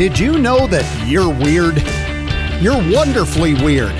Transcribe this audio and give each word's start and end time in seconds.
Did 0.00 0.18
you 0.18 0.38
know 0.38 0.66
that 0.66 1.06
you're 1.06 1.28
weird? 1.28 1.76
You're 2.62 2.80
wonderfully 2.90 3.52
weird. 3.52 3.94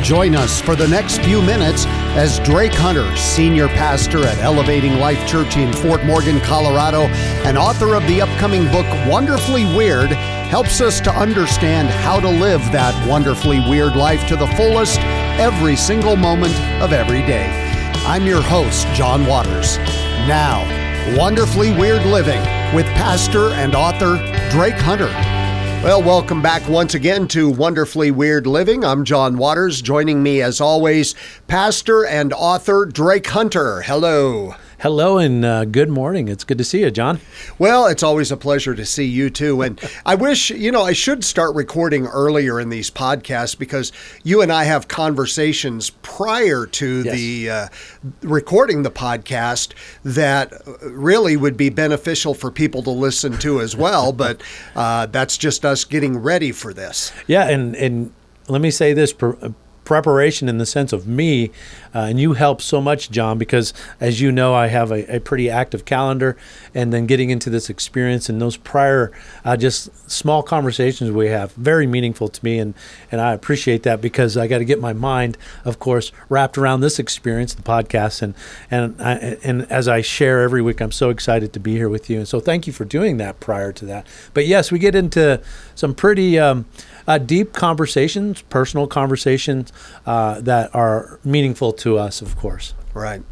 Join 0.00 0.36
us 0.36 0.60
for 0.60 0.76
the 0.76 0.86
next 0.86 1.22
few 1.22 1.42
minutes 1.42 1.86
as 2.14 2.38
Drake 2.38 2.72
Hunter, 2.72 3.16
senior 3.16 3.66
pastor 3.66 4.24
at 4.24 4.38
Elevating 4.38 5.00
Life 5.00 5.26
Church 5.26 5.56
in 5.56 5.72
Fort 5.72 6.04
Morgan, 6.04 6.38
Colorado, 6.42 7.06
and 7.42 7.58
author 7.58 7.96
of 7.96 8.06
the 8.06 8.22
upcoming 8.22 8.62
book 8.70 8.86
Wonderfully 9.10 9.64
Weird, 9.74 10.10
helps 10.10 10.80
us 10.80 11.00
to 11.00 11.10
understand 11.10 11.88
how 11.88 12.20
to 12.20 12.28
live 12.28 12.60
that 12.70 12.94
wonderfully 13.08 13.58
weird 13.68 13.96
life 13.96 14.24
to 14.28 14.36
the 14.36 14.46
fullest 14.54 15.00
every 15.40 15.74
single 15.74 16.14
moment 16.14 16.54
of 16.80 16.92
every 16.92 17.22
day. 17.22 17.50
I'm 18.06 18.24
your 18.24 18.40
host, 18.40 18.86
John 18.94 19.26
Waters. 19.26 19.78
Now, 20.28 20.62
Wonderfully 21.18 21.72
Weird 21.72 22.06
Living 22.06 22.40
with 22.72 22.86
pastor 22.94 23.48
and 23.54 23.74
author 23.74 24.18
Drake 24.52 24.78
Hunter. 24.78 25.39
Well, 25.82 26.02
welcome 26.02 26.42
back 26.42 26.68
once 26.68 26.92
again 26.92 27.26
to 27.28 27.48
Wonderfully 27.48 28.10
Weird 28.10 28.46
Living. 28.46 28.84
I'm 28.84 29.02
John 29.02 29.38
Waters. 29.38 29.80
Joining 29.80 30.22
me, 30.22 30.42
as 30.42 30.60
always, 30.60 31.14
pastor 31.48 32.04
and 32.04 32.34
author 32.34 32.84
Drake 32.84 33.28
Hunter. 33.28 33.80
Hello. 33.80 34.56
Hello 34.80 35.18
and 35.18 35.44
uh, 35.44 35.66
good 35.66 35.90
morning. 35.90 36.28
It's 36.28 36.42
good 36.42 36.56
to 36.56 36.64
see 36.64 36.80
you, 36.80 36.90
John. 36.90 37.20
Well, 37.58 37.86
it's 37.86 38.02
always 38.02 38.32
a 38.32 38.36
pleasure 38.38 38.74
to 38.74 38.86
see 38.86 39.04
you 39.04 39.28
too. 39.28 39.60
And 39.60 39.78
I 40.06 40.14
wish, 40.14 40.48
you 40.50 40.72
know, 40.72 40.82
I 40.82 40.94
should 40.94 41.22
start 41.22 41.54
recording 41.54 42.06
earlier 42.06 42.58
in 42.58 42.70
these 42.70 42.90
podcasts 42.90 43.58
because 43.58 43.92
you 44.24 44.40
and 44.40 44.50
I 44.50 44.64
have 44.64 44.88
conversations 44.88 45.90
prior 45.90 46.64
to 46.64 47.02
Yes. 47.02 47.14
the 47.14 47.50
uh, 47.50 47.68
recording 48.22 48.82
the 48.82 48.90
podcast 48.90 49.74
that 50.02 50.50
really 50.82 51.36
would 51.36 51.58
be 51.58 51.68
beneficial 51.68 52.32
for 52.32 52.50
people 52.50 52.82
to 52.84 52.90
listen 52.90 53.36
to 53.40 53.60
as 53.60 53.76
well. 53.76 54.12
but 54.20 54.42
uh, 54.74 55.04
that's 55.04 55.36
just 55.36 55.66
us 55.66 55.84
getting 55.84 56.16
ready 56.16 56.52
for 56.52 56.72
this. 56.72 57.12
Yeah, 57.26 57.46
and 57.50 57.76
and 57.76 58.14
let 58.48 58.62
me 58.62 58.70
say 58.70 58.94
this. 58.94 59.12
Pre- 59.12 59.36
preparation 59.90 60.48
in 60.48 60.58
the 60.58 60.64
sense 60.66 60.92
of 60.92 61.08
me 61.08 61.48
uh, 61.92 62.06
and 62.10 62.20
you 62.20 62.34
help 62.34 62.62
so 62.62 62.80
much 62.80 63.10
john 63.10 63.38
because 63.38 63.74
as 63.98 64.20
you 64.20 64.30
know 64.30 64.54
i 64.54 64.68
have 64.68 64.92
a, 64.92 65.16
a 65.16 65.18
pretty 65.18 65.50
active 65.50 65.84
calendar 65.84 66.36
and 66.72 66.92
then 66.92 67.06
getting 67.06 67.30
into 67.30 67.50
this 67.50 67.68
experience 67.68 68.28
and 68.28 68.40
those 68.40 68.56
prior 68.56 69.10
uh, 69.44 69.56
just 69.56 69.90
small 70.08 70.44
conversations 70.44 71.10
we 71.10 71.26
have 71.26 71.52
very 71.54 71.88
meaningful 71.88 72.28
to 72.28 72.44
me 72.44 72.60
and 72.60 72.72
and 73.10 73.20
i 73.20 73.32
appreciate 73.32 73.82
that 73.82 74.00
because 74.00 74.36
i 74.36 74.46
got 74.46 74.58
to 74.58 74.64
get 74.64 74.80
my 74.80 74.92
mind 74.92 75.36
of 75.64 75.80
course 75.80 76.12
wrapped 76.28 76.56
around 76.56 76.82
this 76.82 77.00
experience 77.00 77.52
the 77.54 77.62
podcast 77.62 78.22
and 78.22 78.32
and 78.70 78.94
I, 79.02 79.38
and 79.42 79.62
as 79.72 79.88
i 79.88 80.02
share 80.02 80.42
every 80.42 80.62
week 80.62 80.80
i'm 80.80 80.92
so 80.92 81.10
excited 81.10 81.52
to 81.52 81.60
be 81.60 81.72
here 81.72 81.88
with 81.88 82.08
you. 82.10 82.18
And 82.18 82.28
so 82.28 82.40
thank 82.40 82.66
you 82.66 82.72
for 82.72 82.84
doing 82.84 83.16
that 83.16 83.40
prior 83.40 83.72
to 83.72 83.84
that. 83.86 84.06
But 84.34 84.46
yes 84.46 84.70
we 84.70 84.78
get 84.78 84.94
into 84.94 85.40
some 85.74 85.94
pretty 85.94 86.38
um, 86.38 86.66
uh, 87.10 87.18
deep 87.18 87.52
conversations, 87.52 88.40
personal 88.42 88.86
conversations 88.86 89.72
uh, 90.06 90.40
that 90.40 90.72
are 90.72 91.18
meaningful 91.24 91.72
to 91.72 91.98
us, 91.98 92.22
of 92.22 92.36
course. 92.36 92.72
Right. 92.94 93.22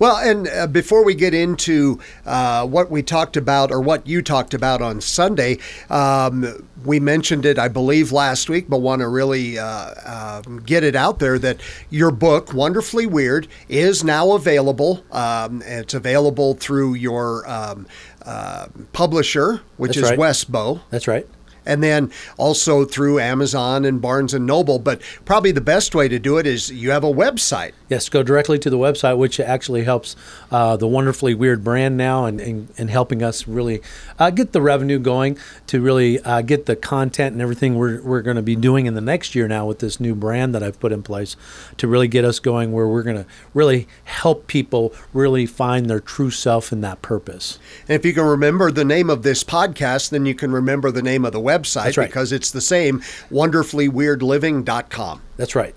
Well, 0.00 0.16
and 0.16 0.48
uh, 0.48 0.66
before 0.66 1.04
we 1.04 1.14
get 1.14 1.34
into 1.34 2.00
uh, 2.26 2.66
what 2.66 2.90
we 2.90 3.02
talked 3.02 3.36
about 3.36 3.70
or 3.70 3.80
what 3.80 4.06
you 4.08 4.22
talked 4.22 4.54
about 4.54 4.82
on 4.82 5.00
Sunday, 5.00 5.58
um, 5.88 6.68
we 6.84 6.98
mentioned 6.98 7.46
it, 7.46 7.60
I 7.60 7.68
believe, 7.68 8.10
last 8.10 8.48
week, 8.48 8.68
but 8.68 8.78
want 8.78 9.02
to 9.02 9.08
really 9.08 9.58
uh, 9.58 10.42
um 10.44 10.60
get 10.60 10.82
it 10.82 10.96
out 10.96 11.20
there 11.20 11.38
that 11.38 11.60
your 11.90 12.10
book, 12.10 12.52
Wonderfully 12.52 13.06
Weird, 13.06 13.46
is 13.68 14.02
now 14.02 14.32
available. 14.32 15.04
Um, 15.12 15.62
it's 15.64 15.94
available 15.94 16.54
through 16.54 16.94
your 16.94 17.48
um, 17.48 17.86
uh, 18.24 18.66
publisher, 18.92 19.62
which 19.78 19.96
That's 19.96 20.04
is 20.04 20.10
right. 20.10 20.18
Westbow 20.18 20.80
That's 20.90 21.08
right. 21.08 21.26
And 21.68 21.82
then 21.82 22.10
also 22.38 22.84
through 22.84 23.20
Amazon 23.20 23.84
and 23.84 24.00
Barnes 24.00 24.34
and 24.34 24.46
Noble. 24.46 24.78
But 24.78 25.02
probably 25.26 25.52
the 25.52 25.60
best 25.60 25.94
way 25.94 26.08
to 26.08 26.18
do 26.18 26.38
it 26.38 26.46
is 26.46 26.70
you 26.70 26.90
have 26.90 27.04
a 27.04 27.12
website. 27.12 27.72
Yes, 27.88 28.08
go 28.08 28.22
directly 28.22 28.58
to 28.58 28.70
the 28.70 28.78
website, 28.78 29.18
which 29.18 29.38
actually 29.38 29.84
helps 29.84 30.16
uh, 30.50 30.76
the 30.76 30.88
wonderfully 30.88 31.34
weird 31.34 31.62
brand 31.62 31.96
now 31.96 32.24
and, 32.24 32.40
and, 32.40 32.68
and 32.78 32.90
helping 32.90 33.22
us 33.22 33.46
really 33.46 33.82
uh, 34.18 34.30
get 34.30 34.52
the 34.52 34.62
revenue 34.62 34.98
going 34.98 35.38
to 35.66 35.80
really 35.80 36.18
uh, 36.20 36.40
get 36.40 36.66
the 36.66 36.74
content 36.74 37.34
and 37.34 37.42
everything 37.42 37.76
we're, 37.76 38.02
we're 38.02 38.22
going 38.22 38.36
to 38.36 38.42
be 38.42 38.56
doing 38.56 38.86
in 38.86 38.94
the 38.94 39.00
next 39.00 39.34
year 39.34 39.46
now 39.46 39.66
with 39.66 39.78
this 39.78 40.00
new 40.00 40.14
brand 40.14 40.54
that 40.54 40.62
I've 40.62 40.80
put 40.80 40.90
in 40.90 41.02
place 41.02 41.36
to 41.76 41.86
really 41.86 42.08
get 42.08 42.24
us 42.24 42.38
going 42.38 42.72
where 42.72 42.88
we're 42.88 43.02
going 43.02 43.22
to 43.22 43.26
really 43.52 43.86
help 44.04 44.46
people 44.46 44.94
really 45.12 45.44
find 45.44 45.90
their 45.90 46.00
true 46.00 46.30
self 46.30 46.72
and 46.72 46.82
that 46.82 47.02
purpose. 47.02 47.58
And 47.86 47.90
if 47.90 48.06
you 48.06 48.14
can 48.14 48.24
remember 48.24 48.70
the 48.70 48.84
name 48.84 49.10
of 49.10 49.22
this 49.22 49.44
podcast, 49.44 50.08
then 50.10 50.24
you 50.24 50.34
can 50.34 50.50
remember 50.50 50.90
the 50.90 51.02
name 51.02 51.26
of 51.26 51.32
the 51.32 51.40
website 51.40 51.57
That's 51.84 51.96
right. 51.98 52.08
because 52.08 52.32
it's 52.32 52.50
the 52.50 52.60
same 52.60 53.00
wonderfullyweirdliving.com. 53.30 55.22
That's 55.36 55.54
right. 55.54 55.74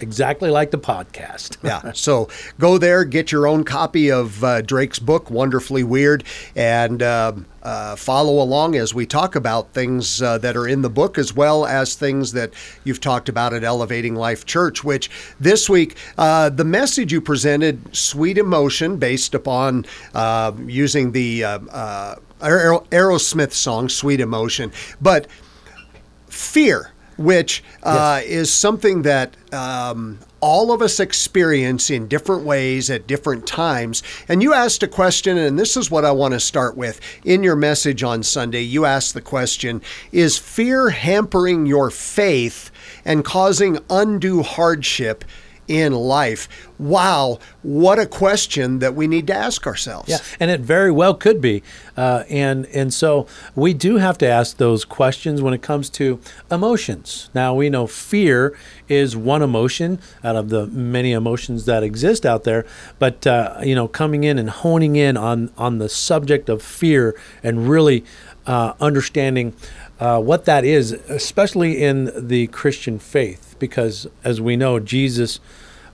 Exactly 0.00 0.50
like 0.50 0.70
the 0.70 0.78
podcast. 0.78 1.56
Yeah. 1.70 1.92
So 1.92 2.28
go 2.58 2.78
there, 2.78 3.04
get 3.04 3.30
your 3.30 3.46
own 3.46 3.64
copy 3.64 4.10
of 4.10 4.42
uh, 4.42 4.62
Drake's 4.62 4.98
book, 4.98 5.30
Wonderfully 5.30 5.84
Weird, 5.84 6.24
and 6.56 7.02
um, 7.02 7.46
uh, 7.62 7.94
follow 7.96 8.42
along 8.42 8.76
as 8.76 8.94
we 8.94 9.04
talk 9.04 9.36
about 9.36 9.72
things 9.72 10.22
uh, 10.22 10.38
that 10.38 10.56
are 10.56 10.66
in 10.66 10.80
the 10.82 10.88
book 10.88 11.18
as 11.18 11.34
well 11.34 11.66
as 11.66 11.94
things 11.94 12.32
that 12.32 12.52
you've 12.82 13.00
talked 13.00 13.28
about 13.28 13.52
at 13.52 13.62
Elevating 13.62 14.14
Life 14.14 14.46
Church. 14.46 14.82
Which 14.82 15.10
this 15.38 15.68
week, 15.68 15.96
uh, 16.16 16.48
the 16.48 16.64
message 16.64 17.12
you 17.12 17.20
presented, 17.20 17.94
Sweet 17.94 18.38
Emotion, 18.38 18.96
based 18.96 19.34
upon 19.34 19.84
uh, 20.14 20.52
using 20.66 21.12
the 21.12 21.42
Aerosmith 22.40 23.52
song, 23.52 23.88
Sweet 23.88 24.20
Emotion. 24.20 24.72
But 25.00 25.26
fear, 26.28 26.90
which 27.20 27.62
uh, 27.82 28.22
is 28.24 28.50
something 28.50 29.02
that 29.02 29.36
um, 29.52 30.18
all 30.40 30.72
of 30.72 30.80
us 30.80 30.98
experience 30.98 31.90
in 31.90 32.08
different 32.08 32.44
ways 32.44 32.88
at 32.88 33.06
different 33.06 33.46
times. 33.46 34.02
And 34.26 34.42
you 34.42 34.54
asked 34.54 34.82
a 34.82 34.88
question, 34.88 35.36
and 35.36 35.58
this 35.58 35.76
is 35.76 35.90
what 35.90 36.06
I 36.06 36.12
want 36.12 36.32
to 36.32 36.40
start 36.40 36.78
with. 36.78 36.98
In 37.22 37.42
your 37.42 37.56
message 37.56 38.02
on 38.02 38.22
Sunday, 38.22 38.62
you 38.62 38.86
asked 38.86 39.12
the 39.12 39.20
question 39.20 39.82
Is 40.12 40.38
fear 40.38 40.88
hampering 40.88 41.66
your 41.66 41.90
faith 41.90 42.70
and 43.04 43.22
causing 43.22 43.78
undue 43.90 44.42
hardship? 44.42 45.22
In 45.70 45.92
life. 45.92 46.48
Wow, 46.80 47.38
what 47.62 48.00
a 48.00 48.06
question 48.06 48.80
that 48.80 48.96
we 48.96 49.06
need 49.06 49.28
to 49.28 49.34
ask 49.34 49.68
ourselves. 49.68 50.08
Yeah, 50.08 50.18
and 50.40 50.50
it 50.50 50.60
very 50.60 50.90
well 50.90 51.14
could 51.14 51.40
be, 51.40 51.62
uh, 51.96 52.24
and 52.28 52.66
and 52.66 52.92
so 52.92 53.28
we 53.54 53.72
do 53.72 53.98
have 53.98 54.18
to 54.18 54.26
ask 54.26 54.56
those 54.56 54.84
questions 54.84 55.40
when 55.40 55.54
it 55.54 55.62
comes 55.62 55.88
to 55.90 56.18
emotions. 56.50 57.30
Now 57.34 57.54
we 57.54 57.70
know 57.70 57.86
fear 57.86 58.58
is 58.88 59.16
one 59.16 59.42
emotion 59.42 60.00
out 60.24 60.34
of 60.34 60.48
the 60.48 60.66
many 60.66 61.12
emotions 61.12 61.66
that 61.66 61.84
exist 61.84 62.26
out 62.26 62.42
there, 62.42 62.66
but 62.98 63.24
uh, 63.26 63.58
you 63.62 63.76
know, 63.76 63.86
coming 63.86 64.24
in 64.24 64.40
and 64.40 64.50
honing 64.50 64.96
in 64.96 65.16
on 65.16 65.52
on 65.56 65.78
the 65.78 65.88
subject 65.88 66.48
of 66.48 66.62
fear 66.62 67.14
and 67.44 67.68
really 67.68 68.04
uh, 68.46 68.72
understanding 68.80 69.54
uh, 70.00 70.18
what 70.18 70.46
that 70.46 70.64
is, 70.64 70.92
especially 70.92 71.80
in 71.82 72.10
the 72.16 72.46
Christian 72.48 72.98
faith, 72.98 73.49
because 73.60 74.08
as 74.24 74.40
we 74.40 74.56
know, 74.56 74.80
Jesus 74.80 75.38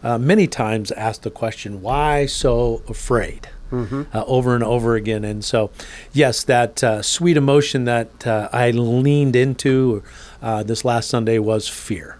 uh, 0.02 0.18
many 0.18 0.46
times 0.46 0.90
asked 0.92 1.22
the 1.22 1.30
question, 1.30 1.82
"Why 1.82 2.26
so 2.26 2.82
afraid?" 2.88 3.48
Uh, 3.72 4.22
over 4.28 4.54
and 4.54 4.62
over 4.62 4.94
again. 4.94 5.24
And 5.24 5.44
so, 5.44 5.72
yes, 6.12 6.44
that 6.44 6.84
uh, 6.84 7.02
sweet 7.02 7.36
emotion 7.36 7.84
that 7.84 8.24
uh, 8.24 8.48
I 8.52 8.70
leaned 8.70 9.34
into 9.34 10.04
uh, 10.40 10.62
this 10.62 10.84
last 10.84 11.10
Sunday 11.10 11.40
was 11.40 11.66
fear. 11.66 12.16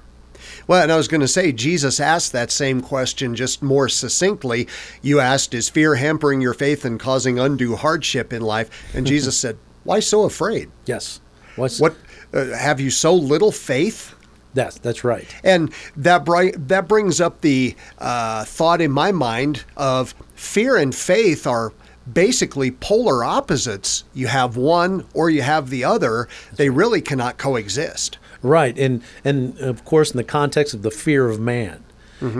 Well, 0.66 0.82
and 0.82 0.90
I 0.90 0.96
was 0.96 1.06
going 1.06 1.20
to 1.20 1.28
say, 1.28 1.52
Jesus 1.52 2.00
asked 2.00 2.32
that 2.32 2.50
same 2.50 2.80
question 2.80 3.36
just 3.36 3.62
more 3.62 3.88
succinctly. 3.88 4.66
You 5.02 5.20
asked, 5.20 5.54
Is 5.54 5.68
fear 5.68 5.94
hampering 5.94 6.40
your 6.40 6.54
faith 6.54 6.84
and 6.84 6.98
causing 6.98 7.38
undue 7.38 7.76
hardship 7.76 8.32
in 8.32 8.42
life? 8.42 8.68
And 8.92 9.06
Jesus 9.12 9.38
said, 9.38 9.56
Why 9.84 10.00
so 10.00 10.24
afraid? 10.24 10.70
Yes, 10.84 11.20
what's 11.54 11.78
What 11.78 11.94
uh, 12.34 12.46
have 12.46 12.80
you 12.80 12.90
so 12.90 13.14
little 13.14 13.52
faith? 13.52 14.15
That's 14.56 14.78
that's 14.78 15.04
right. 15.04 15.26
And 15.44 15.70
that 15.96 16.24
bri- 16.24 16.52
that 16.52 16.88
brings 16.88 17.20
up 17.20 17.42
the 17.42 17.76
uh, 17.98 18.44
thought 18.46 18.80
in 18.80 18.90
my 18.90 19.12
mind 19.12 19.64
of 19.76 20.14
fear 20.34 20.76
and 20.76 20.94
faith 20.94 21.46
are 21.46 21.74
basically 22.10 22.70
polar 22.70 23.22
opposites. 23.22 24.04
You 24.14 24.28
have 24.28 24.56
one 24.56 25.04
or 25.12 25.28
you 25.28 25.42
have 25.42 25.68
the 25.68 25.84
other. 25.84 26.26
They 26.54 26.70
really 26.70 27.02
cannot 27.02 27.36
coexist. 27.36 28.16
Right, 28.42 28.76
and 28.78 29.02
and 29.24 29.58
of 29.58 29.84
course 29.84 30.10
in 30.10 30.16
the 30.16 30.24
context 30.24 30.72
of 30.72 30.80
the 30.80 30.90
fear 30.90 31.28
of 31.28 31.38
man, 31.38 31.84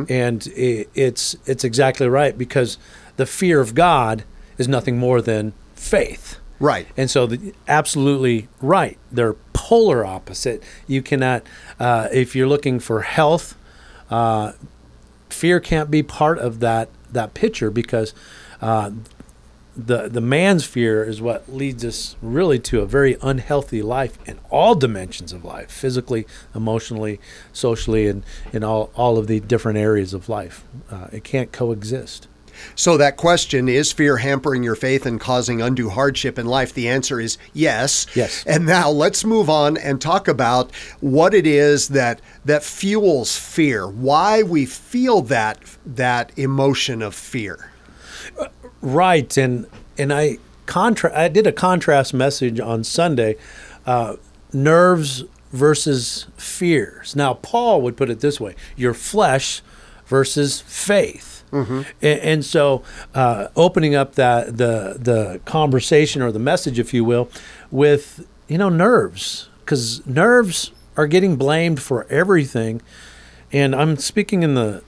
and 0.09 0.49
i 0.57 0.87
it's 0.95 1.37
it's 1.45 1.65
exactly 1.65 2.09
right 2.09 2.37
because 2.39 2.79
the 3.17 3.27
fear 3.27 3.61
of 3.61 3.75
God 3.75 4.25
is 4.57 4.69
nothing 4.69 4.97
more 4.97 5.21
than 5.21 5.53
faith. 5.75 6.39
Right. 6.59 6.87
And 6.97 7.11
so, 7.11 7.27
the, 7.27 7.53
absolutely 7.69 8.49
right. 8.61 8.99
They're 9.13 9.37
polar 9.67 10.05
opposite. 10.05 10.63
You 10.87 11.03
cannot, 11.03 11.43
uh, 11.81 12.07
if 12.13 12.37
you're 12.37 12.47
looking 12.47 12.79
for 12.79 13.03
health, 13.03 13.57
uh, 14.09 14.53
fear 15.29 15.59
can't 15.59 15.91
be 15.91 16.05
part 16.05 16.39
of 16.39 16.61
that 16.61 16.89
that 17.13 17.35
picture 17.35 17.73
because 17.73 18.15
uh, 18.61 18.93
the 19.77 20.09
the 20.09 20.21
man's 20.21 20.65
fear 20.65 21.03
is 21.03 21.21
what 21.21 21.53
leads 21.53 21.85
us 21.85 22.15
really 22.23 22.61
to 22.61 22.81
a 22.81 22.87
very 22.87 23.17
unhealthy 23.21 23.83
life 23.83 24.17
in 24.25 24.39
all 24.51 24.77
dimensions 24.77 25.33
of 25.33 25.45
life 25.45 25.69
physically 25.69 26.29
emotionally 26.55 27.19
socially 27.53 28.07
and 28.07 28.23
in 28.53 28.63
all 28.63 28.93
all 28.95 29.19
of 29.19 29.27
the 29.27 29.41
different 29.41 29.79
areas 29.79 30.15
of 30.15 30.29
life 30.29 30.65
uh, 30.93 31.09
it 31.13 31.25
can't 31.25 31.51
coexist 31.51 32.29
so 32.75 32.97
that 32.97 33.17
question 33.17 33.69
is 33.69 33.93
fear 33.93 34.19
hampering 34.19 34.62
your 34.62 34.75
faith 34.75 35.06
and 35.06 35.20
causing 35.20 35.61
undue 35.61 35.91
hardship 35.91 36.38
in 36.38 36.47
life? 36.47 36.73
The 36.73 36.88
answer 36.88 37.20
is 37.20 37.38
yes. 37.53 38.06
Yes. 38.14 38.44
And 38.47 38.67
now 38.67 38.91
let's 38.91 39.25
move 39.25 39.49
on 39.50 39.76
and 39.76 40.00
talk 40.00 40.29
about 40.29 40.75
what 41.00 41.35
it 41.35 41.47
is 41.47 41.88
that 41.88 42.20
that 42.44 42.62
fuels 42.62 43.37
fear. 43.37 43.87
Why 43.88 44.43
we 44.43 44.67
feel 44.67 45.23
that 45.23 45.58
that 45.85 46.37
emotion 46.38 47.03
of 47.03 47.14
fear. 47.14 47.70
Right, 48.81 49.37
and 49.37 49.67
and 49.99 50.12
I 50.12 50.38
contra- 50.67 51.19
I 51.19 51.29
did 51.29 51.47
a 51.47 51.53
contrast 51.53 52.12
message 52.12 52.61
on 52.61 52.85
Sunday, 52.85 53.37
uh, 53.87 54.17
nerves 54.53 55.25
versus 55.53 56.26
fears. 56.37 57.17
Now 57.17 57.35
Paul 57.35 57.82
would 57.82 57.97
put 57.97 58.11
it 58.11 58.20
this 58.20 58.41
way: 58.41 58.55
your 58.76 58.94
flesh 58.94 59.62
versus 60.06 60.61
faith. 60.61 61.44
Mm-hmm. 61.53 61.82
And, 62.03 62.20
and, 62.20 62.44
so, 62.44 62.82
uh, 63.14 63.49
opening 63.55 63.94
up 63.94 64.17
that 64.17 64.56
the 64.56 64.97
the 64.99 65.41
conversation 65.44 66.20
or 66.20 66.32
the 66.32 66.41
message, 66.41 66.79
if 66.79 66.93
you 66.93 67.05
will, 67.05 67.31
with 67.70 68.26
you 68.49 68.58
know 68.58 68.69
nerves, 68.69 69.49
because 69.61 70.05
nerves 70.06 70.73
are 70.97 71.06
getting 71.06 71.37
blamed 71.37 71.81
for 71.81 72.05
everything, 72.11 72.82
and 73.53 73.76
I'm 73.76 73.97
speaking 73.97 74.43
in 74.43 74.55
the 74.55 74.82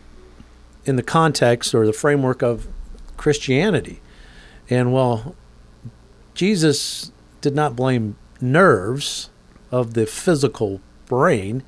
in 0.85 0.97
the 0.97 1.03
context 1.03 1.75
or 1.75 1.87
the 1.87 1.93
framework 1.93 2.43
of 2.43 2.67
Christianity. 3.17 4.01
And 4.69 4.93
well, 4.93 5.37
Jesus 6.35 7.13
did 7.41 7.55
not 7.55 7.77
blame 7.77 8.17
nerves 8.41 9.31
of 9.71 9.95
the 9.95 10.07
physical 10.07 10.81
brain, 11.07 11.63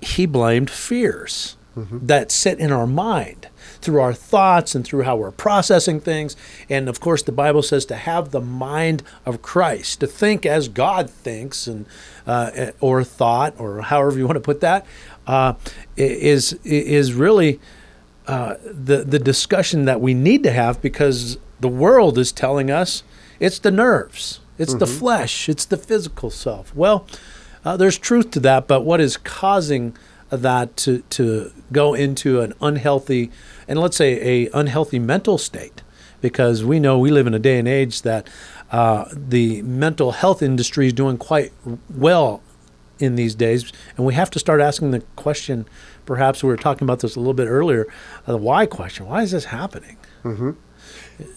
he 0.00 0.26
blamed 0.26 0.70
fears 0.70 1.56
mm-hmm. 1.76 2.06
that 2.06 2.30
sit 2.30 2.58
in 2.58 2.72
our 2.72 2.86
mind 2.86 3.48
through 3.80 4.00
our 4.00 4.14
thoughts 4.14 4.74
and 4.74 4.84
through 4.84 5.02
how 5.02 5.16
we're 5.16 5.30
processing 5.30 6.00
things. 6.00 6.36
And 6.68 6.88
of 6.88 7.00
course, 7.00 7.22
the 7.22 7.32
Bible 7.32 7.62
says 7.62 7.84
to 7.86 7.96
have 7.96 8.30
the 8.30 8.40
mind 8.40 9.02
of 9.26 9.42
Christ, 9.42 10.00
to 10.00 10.06
think 10.06 10.46
as 10.46 10.68
God 10.68 11.10
thinks, 11.10 11.66
and 11.66 11.86
uh, 12.26 12.72
or 12.80 13.04
thought, 13.04 13.54
or 13.58 13.82
however 13.82 14.18
you 14.18 14.26
want 14.26 14.36
to 14.36 14.40
put 14.40 14.60
that, 14.60 14.86
uh, 15.26 15.54
is 15.96 16.54
is 16.64 17.12
really 17.12 17.60
uh, 18.26 18.54
the 18.64 19.04
the 19.04 19.18
discussion 19.18 19.84
that 19.84 20.00
we 20.00 20.14
need 20.14 20.42
to 20.42 20.50
have 20.50 20.80
because 20.80 21.38
the 21.60 21.68
world 21.68 22.18
is 22.18 22.32
telling 22.32 22.70
us 22.70 23.02
it's 23.40 23.58
the 23.58 23.70
nerves, 23.70 24.40
it's 24.58 24.72
mm-hmm. 24.72 24.78
the 24.80 24.86
flesh, 24.86 25.48
it's 25.48 25.64
the 25.64 25.76
physical 25.76 26.30
self. 26.30 26.74
Well, 26.74 27.06
uh, 27.64 27.76
there's 27.76 27.98
truth 27.98 28.30
to 28.32 28.40
that, 28.40 28.66
but 28.66 28.82
what 28.82 29.00
is 29.00 29.16
causing 29.16 29.96
that 30.30 30.76
to 30.78 31.02
to 31.10 31.52
go 31.72 31.94
into 31.94 32.40
an 32.40 32.54
unhealthy 32.60 33.30
and 33.68 33.78
let's 33.78 33.96
say 33.96 34.44
a 34.44 34.50
unhealthy 34.52 34.98
mental 34.98 35.38
state? 35.38 35.82
Because 36.20 36.64
we 36.64 36.80
know 36.80 36.98
we 36.98 37.10
live 37.10 37.26
in 37.26 37.34
a 37.34 37.38
day 37.38 37.58
and 37.58 37.68
age 37.68 38.02
that 38.02 38.28
uh, 38.70 39.04
the 39.12 39.60
mental 39.62 40.12
health 40.12 40.42
industry 40.42 40.86
is 40.86 40.92
doing 40.92 41.18
quite 41.18 41.52
well 41.94 42.42
in 42.98 43.16
these 43.16 43.34
days, 43.34 43.72
and 43.96 44.06
we 44.06 44.14
have 44.14 44.30
to 44.30 44.38
start 44.38 44.60
asking 44.60 44.90
the 44.92 45.00
question 45.16 45.66
perhaps 46.06 46.42
we 46.42 46.48
were 46.48 46.56
talking 46.56 46.84
about 46.86 47.00
this 47.00 47.16
a 47.16 47.18
little 47.18 47.34
bit 47.34 47.46
earlier, 47.46 47.86
uh, 48.26 48.32
the 48.32 48.38
why 48.38 48.66
question. 48.66 49.06
Why 49.06 49.22
is 49.22 49.30
this 49.30 49.46
happening? 49.46 49.96
Mm-hmm. 50.22 50.50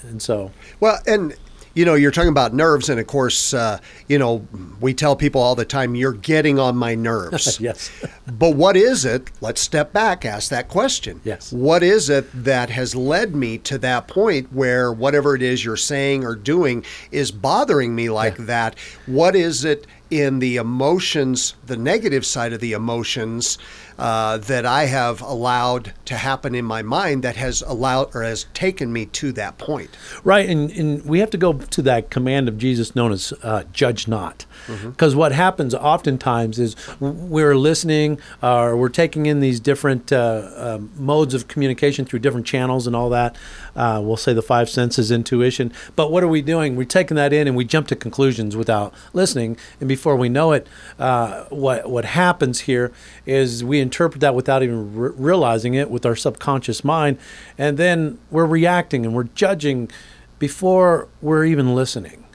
And 0.04 0.22
so, 0.22 0.52
well, 0.80 1.00
and 1.06 1.36
you 1.78 1.86
know, 1.86 1.94
you're 1.94 2.10
talking 2.10 2.32
about 2.32 2.56
nerves, 2.56 2.90
and 2.90 3.00
of 3.00 3.06
course, 3.06 3.54
uh, 3.54 3.80
you 4.08 4.18
know, 4.18 4.48
we 4.82 4.96
tell 4.96 5.16
people 5.16 5.40
all 5.40 5.54
the 5.54 5.64
time, 5.64 5.94
you're 5.94 6.12
getting 6.12 6.58
on 6.58 6.76
my 6.76 6.96
nerves. 6.96 7.60
yes. 7.62 7.92
but 8.26 8.56
what 8.56 8.76
is 8.76 9.06
it? 9.06 9.30
Let's 9.42 9.62
step 9.62 9.94
back, 9.94 10.26
ask 10.26 10.50
that 10.50 10.70
question. 10.70 11.22
Yes. 11.24 11.54
What 11.54 11.84
is 11.84 12.10
it 12.10 12.26
that 12.44 12.72
has 12.72 12.96
led 12.96 13.36
me 13.36 13.60
to 13.60 13.78
that 13.78 14.08
point 14.08 14.52
where 14.52 14.92
whatever 14.92 15.36
it 15.36 15.44
is 15.44 15.64
you're 15.64 15.78
saying 15.78 16.26
or 16.26 16.36
doing 16.36 16.84
is 17.12 17.32
bothering 17.32 17.94
me 17.94 18.10
like 18.10 18.40
yeah. 18.40 18.46
that? 18.46 18.80
What 19.06 19.36
is 19.36 19.64
it 19.64 19.86
in 20.10 20.40
the 20.40 20.56
emotions, 20.56 21.54
the 21.68 21.78
negative 21.78 22.26
side 22.26 22.54
of 22.54 22.60
the 22.60 22.74
emotions? 22.74 23.60
Uh, 23.98 24.38
that 24.38 24.66
I 24.66 24.86
have 24.86 25.22
allowed 25.22 25.94
to 26.06 26.16
happen 26.16 26.56
in 26.56 26.66
my 26.66 26.82
mind 26.82 27.24
that 27.24 27.36
has 27.36 27.62
allowed 27.62 28.16
or 28.16 28.24
has 28.24 28.46
taken 28.54 28.94
me 28.94 29.06
to 29.08 29.32
that 29.34 29.58
point. 29.58 29.96
Right, 30.24 30.50
and, 30.50 30.72
and 30.72 31.06
we 31.06 31.20
have 31.20 31.30
to 31.32 31.38
go 31.38 31.54
to 31.54 31.82
that 31.84 32.10
command 32.10 32.48
of 32.48 32.58
Jesus 32.58 32.96
known 32.96 33.12
as 33.12 33.34
uh, 33.44 33.64
judge 33.74 34.08
not. 34.08 34.46
Because 34.68 35.14
mm-hmm. 35.14 35.20
what 35.20 35.32
happens 35.32 35.74
oftentimes 35.74 36.60
is 36.60 36.76
we're 37.00 37.56
listening 37.56 38.20
uh, 38.44 38.58
or 38.58 38.78
we're 38.78 38.90
taking 38.90 39.26
in 39.26 39.40
these 39.40 39.60
different 39.60 40.12
uh, 40.12 40.50
um, 40.56 40.92
modes 40.96 41.34
of 41.34 41.48
communication 41.48 42.06
through 42.06 42.20
different 42.20 42.46
channels 42.46 42.88
and 42.88 42.96
all 42.96 43.10
that. 43.10 43.36
Uh, 43.78 44.02
we'll 44.04 44.18
say 44.18 44.34
the 44.34 44.42
five 44.42 44.70
senses, 44.70 45.12
intuition. 45.12 45.72
But 45.96 46.12
what 46.12 46.24
are 46.24 46.28
we 46.28 46.42
doing? 46.42 46.76
We're 46.76 46.84
taking 46.86 47.16
that 47.16 47.32
in 47.32 47.48
and 47.48 47.56
we 47.56 47.64
jump 47.64 47.88
to 47.90 47.96
conclusions 47.96 48.58
without 48.58 48.94
listening. 49.14 49.56
And 49.80 49.88
before 49.88 50.16
we 50.16 50.30
know 50.30 50.52
it, 50.52 50.68
uh, 50.98 51.44
what, 51.46 51.90
what 51.90 52.04
happens 52.04 52.62
here 52.62 52.92
is 53.26 53.64
we 53.64 53.80
interpret 53.80 54.20
that 54.22 54.34
without 54.34 54.64
even 54.64 54.96
re- 54.96 55.12
realizing 55.16 55.76
it 55.76 55.92
with 55.92 56.06
our 56.06 56.16
subconscious 56.16 56.84
mind. 56.84 57.20
And 57.58 57.78
then 57.78 58.18
we're 58.32 58.48
reacting 58.48 59.06
and 59.06 59.14
we're 59.14 59.26
judging 59.36 59.92
before 60.40 61.08
we're 61.22 61.46
even 61.46 61.76
listening. 61.76 62.26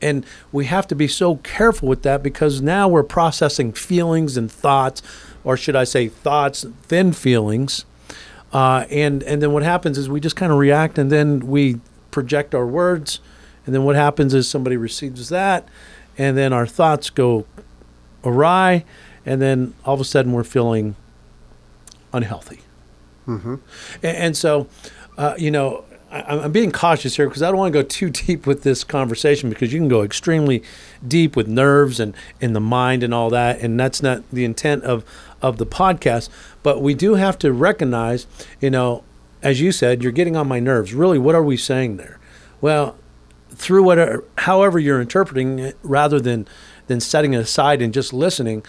And 0.00 0.24
we 0.50 0.66
have 0.66 0.86
to 0.88 0.94
be 0.94 1.08
so 1.08 1.36
careful 1.36 1.88
with 1.88 2.02
that 2.02 2.22
because 2.22 2.60
now 2.60 2.88
we're 2.88 3.04
processing 3.04 3.72
feelings 3.72 4.36
and 4.36 4.50
thoughts, 4.50 5.00
or 5.44 5.56
should 5.56 5.76
I 5.76 5.84
say, 5.84 6.08
thoughts, 6.08 6.66
then 6.88 7.12
feelings. 7.12 7.84
Uh, 8.52 8.84
and, 8.90 9.22
and 9.22 9.40
then 9.40 9.52
what 9.52 9.62
happens 9.62 9.96
is 9.96 10.08
we 10.08 10.20
just 10.20 10.36
kind 10.36 10.52
of 10.52 10.58
react 10.58 10.98
and 10.98 11.10
then 11.10 11.40
we 11.40 11.80
project 12.10 12.54
our 12.54 12.66
words. 12.66 13.20
And 13.64 13.74
then 13.74 13.84
what 13.84 13.96
happens 13.96 14.34
is 14.34 14.48
somebody 14.48 14.76
receives 14.76 15.28
that, 15.28 15.68
and 16.18 16.36
then 16.36 16.52
our 16.52 16.66
thoughts 16.66 17.10
go 17.10 17.46
awry, 18.24 18.84
and 19.24 19.40
then 19.40 19.74
all 19.84 19.94
of 19.94 20.00
a 20.00 20.04
sudden 20.04 20.32
we're 20.32 20.42
feeling 20.44 20.96
unhealthy. 22.12 22.60
Mm-hmm. 23.26 23.54
And, 24.02 24.16
and, 24.16 24.36
so, 24.36 24.66
uh, 25.16 25.34
you 25.38 25.52
know, 25.52 25.84
I, 26.12 26.44
am 26.44 26.52
being 26.52 26.72
cautious 26.72 27.16
here 27.16 27.26
because 27.26 27.42
I 27.42 27.48
don't 27.48 27.56
want 27.56 27.72
to 27.72 27.82
go 27.82 27.86
too 27.86 28.10
deep 28.26 28.46
with 28.46 28.62
this 28.62 28.84
conversation 28.84 29.48
because 29.48 29.72
you 29.72 29.80
can 29.80 29.88
go 29.88 30.02
extremely 30.02 30.62
deep 31.06 31.34
with 31.34 31.48
nerves 31.48 31.98
and 31.98 32.14
in 32.40 32.52
the 32.52 32.60
mind 32.60 33.02
and 33.02 33.14
all 33.14 33.30
that, 33.30 33.60
and 33.60 33.80
that's 33.80 34.02
not 34.02 34.22
the 34.30 34.44
intent 34.44 34.84
of 34.84 35.04
of 35.40 35.56
the 35.56 35.66
podcast. 35.66 36.28
But 36.62 36.82
we 36.82 36.94
do 36.94 37.14
have 37.14 37.38
to 37.38 37.52
recognize, 37.52 38.26
you 38.60 38.70
know, 38.70 39.02
as 39.42 39.60
you 39.60 39.72
said, 39.72 40.02
you're 40.02 40.12
getting 40.12 40.36
on 40.36 40.46
my 40.46 40.60
nerves. 40.60 40.94
Really, 40.94 41.18
what 41.18 41.34
are 41.34 41.42
we 41.42 41.56
saying 41.56 41.96
there? 41.96 42.18
Well, 42.60 42.96
through 43.50 43.82
whatever, 43.82 44.24
however 44.38 44.78
you're 44.78 45.00
interpreting 45.00 45.58
it, 45.58 45.76
rather 45.82 46.20
than 46.20 46.46
than 46.88 47.00
setting 47.00 47.32
it 47.32 47.38
aside 47.38 47.80
and 47.80 47.94
just 47.94 48.12
listening, 48.12 48.64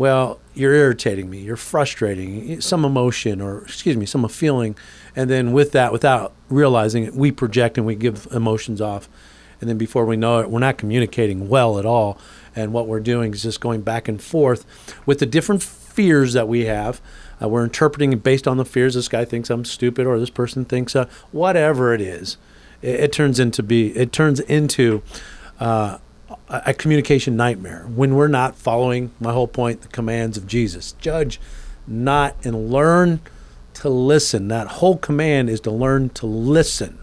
well, 0.00 0.40
you're 0.54 0.72
irritating 0.72 1.28
me, 1.28 1.40
you're 1.40 1.56
frustrating, 1.56 2.58
some 2.62 2.86
emotion 2.86 3.38
or 3.38 3.64
excuse 3.64 3.98
me, 3.98 4.06
some 4.06 4.26
feeling, 4.28 4.74
and 5.14 5.28
then 5.28 5.52
with 5.52 5.72
that, 5.72 5.92
without 5.92 6.32
realizing 6.48 7.04
it, 7.04 7.12
we 7.12 7.30
project 7.30 7.76
and 7.76 7.86
we 7.86 7.94
give 7.94 8.26
emotions 8.32 8.80
off, 8.80 9.10
and 9.60 9.68
then 9.68 9.76
before 9.76 10.06
we 10.06 10.16
know 10.16 10.38
it, 10.38 10.48
we're 10.48 10.58
not 10.58 10.78
communicating 10.78 11.50
well 11.50 11.78
at 11.78 11.84
all, 11.84 12.18
and 12.56 12.72
what 12.72 12.86
we're 12.86 12.98
doing 12.98 13.34
is 13.34 13.42
just 13.42 13.60
going 13.60 13.82
back 13.82 14.08
and 14.08 14.22
forth 14.22 14.64
with 15.04 15.18
the 15.18 15.26
different 15.26 15.62
fears 15.62 16.32
that 16.32 16.48
we 16.48 16.64
have. 16.64 17.02
Uh, 17.42 17.50
we're 17.50 17.64
interpreting 17.64 18.18
based 18.20 18.48
on 18.48 18.56
the 18.56 18.64
fears. 18.64 18.94
This 18.94 19.06
guy 19.06 19.26
thinks 19.26 19.50
I'm 19.50 19.66
stupid, 19.66 20.06
or 20.06 20.18
this 20.18 20.30
person 20.30 20.64
thinks 20.64 20.96
uh, 20.96 21.10
whatever 21.30 21.92
it 21.92 22.00
is. 22.00 22.38
It, 22.80 23.00
it, 23.00 23.12
turns 23.12 23.38
into 23.38 23.62
be 23.62 23.94
it 23.94 24.12
turns 24.12 24.40
into 24.40 25.02
uh, 25.58 25.98
a 26.50 26.74
communication 26.74 27.36
nightmare 27.36 27.84
when 27.94 28.14
we're 28.14 28.28
not 28.28 28.56
following 28.56 29.12
my 29.20 29.32
whole 29.32 29.46
point 29.46 29.82
the 29.82 29.88
commands 29.88 30.36
of 30.36 30.46
Jesus. 30.46 30.92
Judge 30.92 31.40
not 31.86 32.34
and 32.44 32.70
learn 32.70 33.20
to 33.74 33.88
listen. 33.88 34.48
That 34.48 34.66
whole 34.66 34.96
command 34.96 35.48
is 35.48 35.60
to 35.60 35.70
learn 35.70 36.10
to 36.10 36.26
listen 36.26 36.98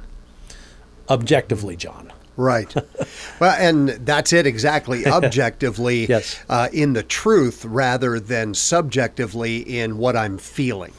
objectively, 1.09 1.75
John. 1.75 2.11
Right. 2.35 2.73
well, 3.39 3.55
and 3.57 3.89
that's 3.89 4.31
it 4.31 4.45
exactly. 4.45 5.07
Objectively, 5.07 6.05
yes. 6.05 6.39
Uh, 6.47 6.69
in 6.71 6.93
the 6.93 7.03
truth 7.03 7.65
rather 7.65 8.19
than 8.19 8.53
subjectively 8.53 9.57
in 9.57 9.97
what 9.97 10.15
I'm 10.15 10.37
feeling. 10.37 10.93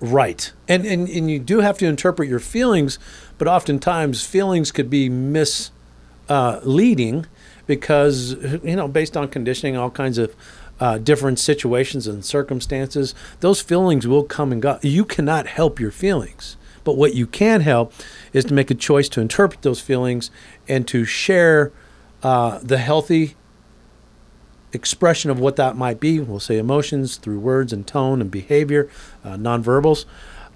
Right. 0.00 0.52
And, 0.68 0.86
and, 0.86 1.08
and 1.08 1.30
you 1.30 1.38
do 1.38 1.60
have 1.60 1.76
to 1.78 1.86
interpret 1.86 2.28
your 2.28 2.38
feelings, 2.38 2.98
but 3.36 3.48
oftentimes 3.48 4.24
feelings 4.24 4.70
could 4.70 4.88
be 4.88 5.08
misleading. 5.08 5.60
Uh, 6.28 7.28
because 7.74 8.32
you 8.70 8.76
know 8.76 8.88
based 8.88 9.16
on 9.16 9.28
conditioning 9.28 9.76
all 9.76 9.90
kinds 9.90 10.18
of 10.18 10.34
uh, 10.80 10.98
different 10.98 11.38
situations 11.38 12.06
and 12.06 12.24
circumstances 12.24 13.14
those 13.40 13.60
feelings 13.60 14.06
will 14.06 14.24
come 14.24 14.50
and 14.52 14.60
go 14.60 14.78
you 14.82 15.04
cannot 15.04 15.46
help 15.46 15.78
your 15.78 15.92
feelings 15.92 16.56
But 16.84 16.96
what 16.96 17.14
you 17.14 17.26
can 17.26 17.60
help 17.60 17.92
is 18.32 18.44
to 18.46 18.54
make 18.54 18.70
a 18.70 18.74
choice 18.74 19.08
to 19.10 19.20
interpret 19.20 19.62
those 19.62 19.80
feelings 19.80 20.30
and 20.68 20.86
to 20.88 21.04
share 21.04 21.72
uh, 22.22 22.58
the 22.62 22.78
healthy 22.78 23.36
expression 24.72 25.30
of 25.30 25.38
what 25.40 25.56
that 25.56 25.76
might 25.76 26.00
be. 26.00 26.20
We'll 26.20 26.40
say 26.40 26.58
emotions 26.58 27.16
through 27.16 27.40
words 27.40 27.72
and 27.72 27.86
tone 27.86 28.20
and 28.20 28.30
behavior, 28.30 28.88
uh, 29.24 29.36
nonverbals, 29.36 30.04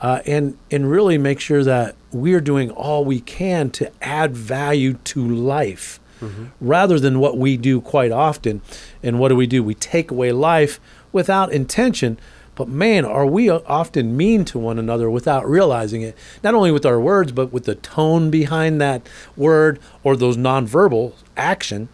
uh, 0.01 0.21
and 0.27 0.57
and 0.71 0.91
really 0.91 1.19
make 1.19 1.41
sure 1.41 1.65
that 1.65 1.97
we're 2.13 2.41
doing 2.41 2.71
all 2.71 3.05
we 3.05 3.21
can 3.21 3.71
to 3.71 3.91
add 4.03 4.37
value 4.37 4.95
to 5.05 5.27
life, 5.27 6.01
mm-hmm. 6.21 6.47
rather 6.61 6.99
than 6.99 7.19
what 7.19 7.39
we 7.39 7.57
do 7.57 7.81
quite 7.81 8.13
often. 8.13 8.61
And 9.03 9.19
what 9.19 9.29
do 9.29 9.37
we 9.37 9.47
do? 9.47 9.63
We 9.63 9.75
take 9.75 10.11
away 10.11 10.33
life 10.33 10.81
without 11.13 11.53
intention. 11.53 12.19
But 12.55 12.69
man, 12.69 13.05
are 13.05 13.27
we 13.27 13.51
often 13.51 14.17
mean 14.17 14.45
to 14.47 14.59
one 14.59 14.79
another 14.79 15.11
without 15.11 15.49
realizing 15.49 16.03
it? 16.03 16.17
Not 16.43 16.55
only 16.55 16.71
with 16.71 16.87
our 16.87 17.01
words, 17.01 17.33
but 17.33 17.53
with 17.53 17.65
the 17.65 17.75
tone 17.75 18.31
behind 18.31 18.81
that 18.81 19.03
word 19.37 19.81
or 20.05 20.17
those 20.17 20.37
nonverbal 20.37 21.15
action 21.37 21.89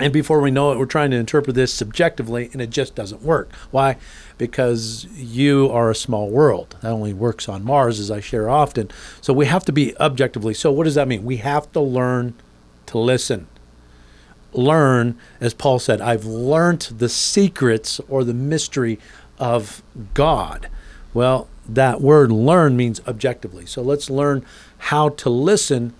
and 0.00 0.12
before 0.14 0.40
we 0.40 0.50
know 0.50 0.72
it, 0.72 0.78
we're 0.78 0.86
trying 0.86 1.10
to 1.10 1.18
interpret 1.18 1.54
this 1.54 1.72
subjectively, 1.72 2.48
and 2.52 2.62
it 2.62 2.70
just 2.70 2.94
doesn't 2.94 3.22
work. 3.22 3.52
Why? 3.70 3.96
Because 4.38 5.06
you 5.14 5.68
are 5.70 5.90
a 5.90 5.94
small 5.94 6.30
world. 6.30 6.76
That 6.80 6.92
only 6.92 7.12
works 7.12 7.48
on 7.48 7.62
Mars, 7.62 8.00
as 8.00 8.10
I 8.10 8.20
share 8.20 8.48
often. 8.48 8.90
So 9.20 9.34
we 9.34 9.46
have 9.46 9.64
to 9.66 9.72
be 9.72 9.96
objectively. 9.98 10.54
So, 10.54 10.72
what 10.72 10.84
does 10.84 10.94
that 10.94 11.06
mean? 11.06 11.24
We 11.24 11.36
have 11.38 11.70
to 11.72 11.80
learn 11.80 12.34
to 12.90 12.98
listen. 12.98 13.46
Learn, 14.52 15.16
as 15.40 15.54
Paul 15.54 15.78
said, 15.78 16.00
I've 16.00 16.24
learned 16.24 16.80
the 16.98 17.08
secrets 17.08 18.00
or 18.08 18.24
the 18.24 18.34
mystery 18.34 18.98
of 19.38 19.82
God. 20.12 20.68
Well, 21.14 21.48
that 21.68 22.00
word 22.00 22.32
learn 22.32 22.76
means 22.76 23.00
objectively. 23.06 23.64
So, 23.64 23.80
let's 23.80 24.10
learn 24.10 24.44
how 24.78 25.10
to 25.10 25.30
listen 25.30 25.94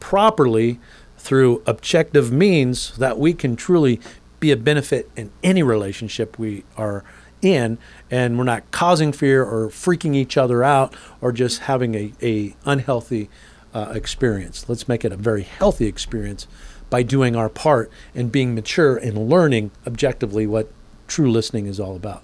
properly 0.00 0.78
through 1.16 1.62
objective 1.66 2.30
means 2.30 2.96
that 2.98 3.18
we 3.18 3.32
can 3.32 3.56
truly 3.56 4.00
be 4.38 4.50
a 4.50 4.56
benefit 4.56 5.10
in 5.16 5.30
any 5.42 5.62
relationship 5.62 6.38
we 6.38 6.64
are 6.76 7.02
in 7.40 7.78
and 8.10 8.36
we're 8.36 8.44
not 8.44 8.70
causing 8.70 9.12
fear 9.12 9.42
or 9.42 9.68
freaking 9.68 10.14
each 10.14 10.36
other 10.36 10.62
out 10.62 10.94
or 11.22 11.32
just 11.32 11.60
having 11.60 11.94
a, 11.94 12.12
a 12.22 12.54
unhealthy 12.66 13.30
uh, 13.74 13.92
experience 13.94 14.68
let's 14.68 14.88
make 14.88 15.04
it 15.04 15.12
a 15.12 15.16
very 15.16 15.42
healthy 15.42 15.86
experience 15.86 16.46
by 16.90 17.02
doing 17.02 17.34
our 17.34 17.48
part 17.48 17.90
and 18.14 18.30
being 18.30 18.54
mature 18.54 18.96
and 18.96 19.28
learning 19.28 19.70
objectively 19.86 20.46
what 20.46 20.70
true 21.08 21.30
listening 21.30 21.66
is 21.66 21.78
all 21.78 21.96
about 21.96 22.22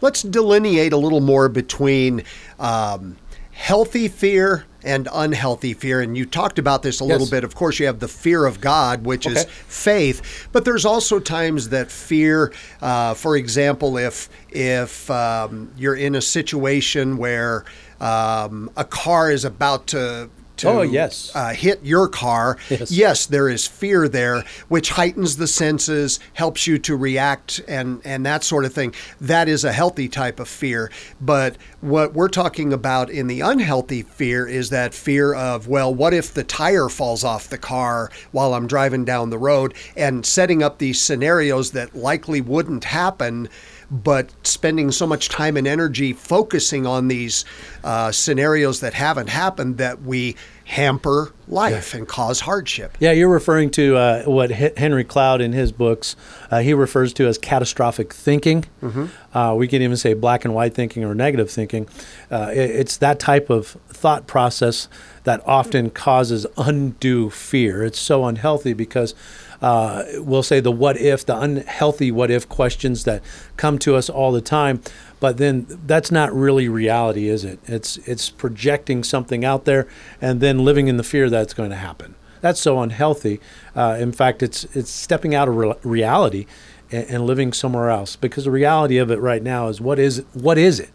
let's 0.00 0.22
delineate 0.22 0.92
a 0.92 0.96
little 0.96 1.20
more 1.20 1.48
between 1.48 2.22
um, 2.58 3.16
healthy 3.52 4.08
fear 4.08 4.64
and 4.82 5.08
unhealthy 5.12 5.74
fear. 5.74 6.00
And 6.00 6.16
you 6.16 6.24
talked 6.24 6.58
about 6.58 6.82
this 6.82 7.00
a 7.00 7.04
yes. 7.04 7.12
little 7.12 7.30
bit. 7.30 7.44
Of 7.44 7.54
course, 7.54 7.78
you 7.78 7.86
have 7.86 8.00
the 8.00 8.08
fear 8.08 8.46
of 8.46 8.60
God, 8.60 9.04
which 9.04 9.26
okay. 9.26 9.40
is 9.40 9.44
faith, 9.44 10.48
but 10.52 10.64
there's 10.64 10.84
also 10.86 11.18
times 11.20 11.68
that 11.68 11.90
fear, 11.90 12.52
uh, 12.80 13.14
for 13.14 13.36
example, 13.36 13.98
if 13.98 14.28
if 14.48 15.10
um, 15.10 15.70
you're 15.76 15.96
in 15.96 16.14
a 16.14 16.22
situation 16.22 17.18
where 17.18 17.64
um, 18.00 18.70
a 18.76 18.84
car 18.84 19.30
is 19.30 19.44
about 19.44 19.88
to 19.88 20.30
to 20.60 20.68
oh, 20.68 20.82
yes. 20.82 21.32
uh, 21.34 21.50
hit 21.50 21.84
your 21.84 22.08
car, 22.08 22.56
yes. 22.70 22.90
yes. 22.90 23.26
there 23.26 23.48
is 23.48 23.66
fear 23.66 24.08
there, 24.08 24.44
which 24.68 24.90
heightens 24.90 25.36
the 25.36 25.46
senses, 25.46 26.20
helps 26.34 26.66
you 26.66 26.78
to 26.78 26.96
react, 26.96 27.60
and, 27.66 28.00
and 28.04 28.24
that 28.26 28.44
sort 28.44 28.64
of 28.64 28.72
thing. 28.72 28.94
That 29.20 29.48
is 29.48 29.64
a 29.64 29.72
healthy 29.72 30.08
type 30.08 30.38
of 30.38 30.48
fear. 30.48 30.90
But 31.20 31.56
what 31.80 32.14
we're 32.14 32.28
talking 32.28 32.72
about 32.72 33.10
in 33.10 33.26
the 33.26 33.40
unhealthy 33.40 34.02
fear 34.02 34.46
is 34.46 34.70
that 34.70 34.94
fear 34.94 35.34
of, 35.34 35.66
well, 35.66 35.94
what 35.94 36.14
if 36.14 36.32
the 36.34 36.44
tire 36.44 36.88
falls 36.88 37.24
off 37.24 37.48
the 37.48 37.58
car 37.58 38.10
while 38.32 38.54
I'm 38.54 38.66
driving 38.66 39.04
down 39.04 39.30
the 39.30 39.38
road, 39.38 39.74
and 39.96 40.24
setting 40.24 40.62
up 40.62 40.78
these 40.78 41.00
scenarios 41.00 41.70
that 41.72 41.96
likely 41.96 42.40
wouldn't 42.40 42.84
happen 42.84 43.48
but 43.90 44.30
spending 44.46 44.90
so 44.90 45.06
much 45.06 45.28
time 45.28 45.56
and 45.56 45.66
energy 45.66 46.12
focusing 46.12 46.86
on 46.86 47.08
these 47.08 47.44
uh, 47.82 48.12
scenarios 48.12 48.80
that 48.80 48.94
haven't 48.94 49.28
happened 49.28 49.78
that 49.78 50.02
we 50.02 50.36
hamper 50.64 51.34
life 51.48 51.92
yeah. 51.92 51.98
and 51.98 52.08
cause 52.08 52.38
hardship. 52.38 52.96
Yeah, 53.00 53.10
you're 53.10 53.28
referring 53.28 53.70
to 53.72 53.96
uh, 53.96 54.22
what 54.22 54.52
H- 54.52 54.74
Henry 54.76 55.02
Cloud 55.02 55.40
in 55.40 55.52
his 55.52 55.72
books 55.72 56.14
uh, 56.52 56.60
he 56.60 56.72
refers 56.74 57.12
to 57.14 57.26
as 57.26 57.38
catastrophic 57.38 58.14
thinking. 58.14 58.64
Mm-hmm. 58.80 59.36
Uh, 59.36 59.54
we 59.54 59.66
can 59.66 59.82
even 59.82 59.96
say 59.96 60.14
black 60.14 60.44
and 60.44 60.54
white 60.54 60.74
thinking 60.74 61.02
or 61.02 61.12
negative 61.12 61.50
thinking. 61.50 61.88
Uh, 62.30 62.50
it, 62.52 62.70
it's 62.70 62.96
that 62.98 63.18
type 63.18 63.50
of 63.50 63.76
thought 63.88 64.28
process 64.28 64.86
that 65.24 65.42
often 65.44 65.90
causes 65.90 66.46
undue 66.56 67.30
fear. 67.30 67.84
It's 67.84 67.98
so 67.98 68.24
unhealthy 68.24 68.72
because 68.72 69.14
uh, 69.62 70.04
we'll 70.14 70.42
say 70.42 70.60
the 70.60 70.72
what 70.72 70.96
if, 70.96 71.24
the 71.26 71.38
unhealthy 71.38 72.10
what 72.10 72.30
if 72.30 72.48
questions 72.48 73.04
that 73.04 73.22
come 73.56 73.78
to 73.80 73.96
us 73.96 74.08
all 74.08 74.32
the 74.32 74.40
time. 74.40 74.80
But 75.20 75.36
then 75.36 75.66
that's 75.86 76.10
not 76.10 76.32
really 76.32 76.68
reality, 76.68 77.28
is 77.28 77.44
it? 77.44 77.60
It's 77.66 77.98
it's 77.98 78.30
projecting 78.30 79.04
something 79.04 79.44
out 79.44 79.66
there 79.66 79.86
and 80.20 80.40
then 80.40 80.64
living 80.64 80.88
in 80.88 80.96
the 80.96 81.04
fear 81.04 81.28
that 81.28 81.42
it's 81.42 81.54
going 81.54 81.70
to 81.70 81.76
happen. 81.76 82.14
That's 82.40 82.60
so 82.60 82.80
unhealthy. 82.80 83.38
Uh, 83.76 83.96
in 84.00 84.12
fact, 84.12 84.42
it's 84.42 84.64
it's 84.74 84.90
stepping 84.90 85.34
out 85.34 85.48
of 85.48 85.56
re- 85.56 85.74
reality 85.82 86.46
and, 86.90 87.06
and, 87.10 87.26
living 87.26 87.52
somewhere 87.52 87.90
else. 87.90 88.16
Because 88.16 88.44
the 88.44 88.50
reality 88.50 88.96
of 88.96 89.10
it 89.10 89.20
right 89.20 89.42
now 89.42 89.68
is 89.68 89.78
what 89.78 89.98
is 89.98 90.24
what 90.32 90.56
is 90.56 90.80
it? 90.80 90.90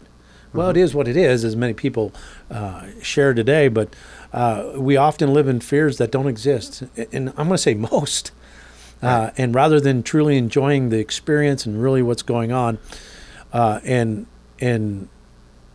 Well, 0.52 0.68
mm-hmm. 0.68 0.78
it 0.78 0.82
is 0.82 0.94
what 0.94 1.06
it 1.06 1.16
is, 1.16 1.44
as 1.44 1.54
many 1.54 1.72
people 1.74 2.12
uh, 2.50 2.86
share 3.00 3.32
today. 3.32 3.68
But 3.68 3.94
uh, 4.32 4.72
we 4.76 4.96
often 4.96 5.32
live 5.32 5.46
in 5.46 5.60
fears 5.60 5.98
that 5.98 6.10
don't 6.10 6.26
exist, 6.26 6.82
and 7.12 7.28
I'm 7.30 7.46
going 7.46 7.50
to 7.50 7.58
say 7.58 7.74
most. 7.74 8.32
Uh, 9.02 9.30
and 9.36 9.54
rather 9.54 9.78
than 9.78 10.02
truly 10.02 10.36
enjoying 10.36 10.88
the 10.88 10.98
experience 10.98 11.66
and 11.66 11.82
really 11.82 12.02
what's 12.02 12.22
going 12.22 12.50
on, 12.50 12.78
uh, 13.52 13.80
and 13.84 14.26
and 14.58 15.08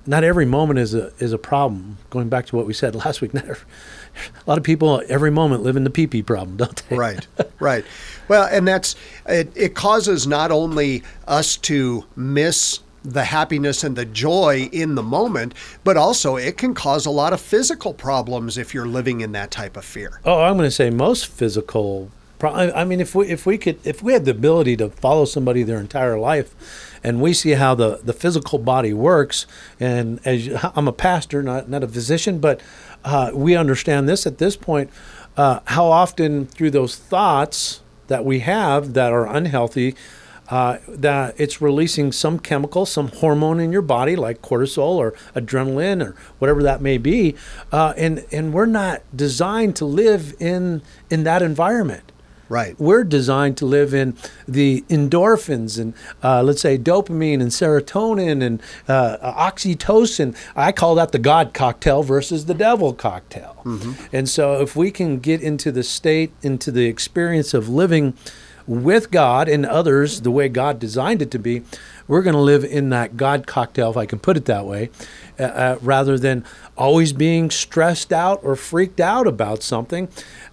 not 0.05 0.23
every 0.23 0.45
moment 0.45 0.79
is 0.79 0.93
a 0.93 1.11
is 1.19 1.33
a 1.33 1.37
problem. 1.37 1.97
Going 2.09 2.29
back 2.29 2.45
to 2.47 2.55
what 2.55 2.65
we 2.65 2.73
said 2.73 2.95
last 3.05 3.21
week, 3.21 3.33
every, 3.35 3.55
a 3.55 4.49
lot 4.49 4.57
of 4.57 4.63
people 4.63 5.01
every 5.07 5.31
moment 5.31 5.63
live 5.63 5.75
in 5.75 5.83
the 5.83 5.89
pee 5.89 6.07
pee 6.07 6.23
problem, 6.23 6.57
don't 6.57 6.89
they? 6.89 6.97
Right, 6.97 7.27
right. 7.59 7.85
Well, 8.27 8.47
and 8.51 8.67
that's 8.67 8.95
it. 9.27 9.51
It 9.55 9.75
causes 9.75 10.27
not 10.27 10.51
only 10.51 11.03
us 11.27 11.57
to 11.57 12.05
miss 12.15 12.79
the 13.03 13.23
happiness 13.23 13.83
and 13.83 13.95
the 13.95 14.05
joy 14.05 14.69
in 14.71 14.95
the 14.95 15.03
moment, 15.03 15.55
but 15.83 15.97
also 15.97 16.35
it 16.35 16.57
can 16.57 16.73
cause 16.73 17.05
a 17.05 17.11
lot 17.11 17.33
of 17.33 17.41
physical 17.41 17.93
problems 17.93 18.59
if 18.59 18.73
you're 18.75 18.87
living 18.87 19.21
in 19.21 19.31
that 19.31 19.49
type 19.49 19.75
of 19.75 19.83
fear. 19.83 20.19
Oh, 20.23 20.41
I'm 20.41 20.55
going 20.55 20.67
to 20.67 20.71
say 20.71 20.91
most 20.91 21.25
physical 21.25 22.11
I 22.49 22.83
mean, 22.83 22.99
if 22.99 23.15
we 23.15 23.27
if 23.27 23.45
we 23.45 23.57
could 23.57 23.79
if 23.85 24.01
we 24.01 24.13
had 24.13 24.25
the 24.25 24.31
ability 24.31 24.77
to 24.77 24.89
follow 24.89 25.25
somebody 25.25 25.63
their 25.63 25.79
entire 25.79 26.17
life, 26.19 26.55
and 27.03 27.21
we 27.21 27.33
see 27.33 27.51
how 27.51 27.75
the, 27.75 27.99
the 28.03 28.13
physical 28.13 28.59
body 28.59 28.93
works, 28.93 29.45
and 29.79 30.19
as 30.25 30.47
you, 30.47 30.59
I'm 30.75 30.87
a 30.87 30.93
pastor, 30.93 31.41
not 31.43 31.69
not 31.69 31.83
a 31.83 31.87
physician, 31.87 32.39
but 32.39 32.61
uh, 33.03 33.31
we 33.33 33.55
understand 33.55 34.07
this 34.07 34.25
at 34.25 34.37
this 34.37 34.55
point. 34.55 34.89
Uh, 35.37 35.59
how 35.65 35.85
often 35.85 36.45
through 36.45 36.71
those 36.71 36.95
thoughts 36.95 37.81
that 38.07 38.25
we 38.25 38.39
have 38.39 38.93
that 38.93 39.13
are 39.13 39.25
unhealthy, 39.25 39.95
uh, 40.49 40.77
that 40.87 41.33
it's 41.37 41.61
releasing 41.61 42.11
some 42.11 42.37
chemical, 42.37 42.85
some 42.85 43.07
hormone 43.07 43.59
in 43.61 43.71
your 43.71 43.81
body, 43.81 44.17
like 44.17 44.41
cortisol 44.41 44.97
or 44.97 45.13
adrenaline 45.33 46.05
or 46.05 46.15
whatever 46.39 46.61
that 46.61 46.81
may 46.81 46.97
be, 46.97 47.35
uh, 47.71 47.93
and 47.95 48.25
and 48.31 48.53
we're 48.53 48.65
not 48.65 49.01
designed 49.15 49.75
to 49.77 49.85
live 49.85 50.33
in 50.39 50.81
in 51.09 51.23
that 51.23 51.41
environment. 51.41 52.10
Right. 52.51 52.77
We're 52.77 53.05
designed 53.05 53.55
to 53.57 53.65
live 53.65 53.93
in 53.93 54.17
the 54.45 54.83
endorphins 54.89 55.79
and 55.79 55.93
uh, 56.21 56.43
let's 56.43 56.61
say 56.61 56.77
dopamine 56.77 57.39
and 57.41 57.49
serotonin 57.49 58.43
and 58.43 58.61
uh, 58.89 59.17
oxytocin. 59.31 60.35
I 60.53 60.73
call 60.73 60.95
that 60.95 61.13
the 61.13 61.19
God 61.19 61.53
cocktail 61.53 62.03
versus 62.03 62.47
the 62.47 62.53
devil 62.53 62.93
cocktail. 62.93 63.61
Mm-hmm. 63.63 63.93
And 64.13 64.27
so 64.27 64.61
if 64.61 64.75
we 64.75 64.91
can 64.91 65.19
get 65.19 65.41
into 65.41 65.71
the 65.71 65.81
state, 65.81 66.33
into 66.41 66.71
the 66.71 66.87
experience 66.87 67.53
of 67.53 67.69
living 67.69 68.15
with 68.67 69.11
God 69.11 69.47
and 69.47 69.65
others 69.65 70.21
the 70.21 70.31
way 70.31 70.49
God 70.49 70.77
designed 70.77 71.21
it 71.21 71.31
to 71.31 71.39
be, 71.39 71.63
we're 72.07 72.21
going 72.21 72.35
to 72.35 72.41
live 72.41 72.63
in 72.63 72.89
that 72.89 73.17
God 73.17 73.47
cocktail, 73.47 73.91
if 73.91 73.97
I 73.97 74.05
can 74.05 74.19
put 74.19 74.37
it 74.37 74.45
that 74.45 74.65
way, 74.65 74.89
uh, 75.39 75.43
uh, 75.43 75.77
rather 75.81 76.17
than 76.17 76.45
always 76.77 77.13
being 77.13 77.49
stressed 77.49 78.11
out 78.11 78.39
or 78.43 78.55
freaked 78.55 78.99
out 78.99 79.27
about 79.27 79.63
something 79.63 80.09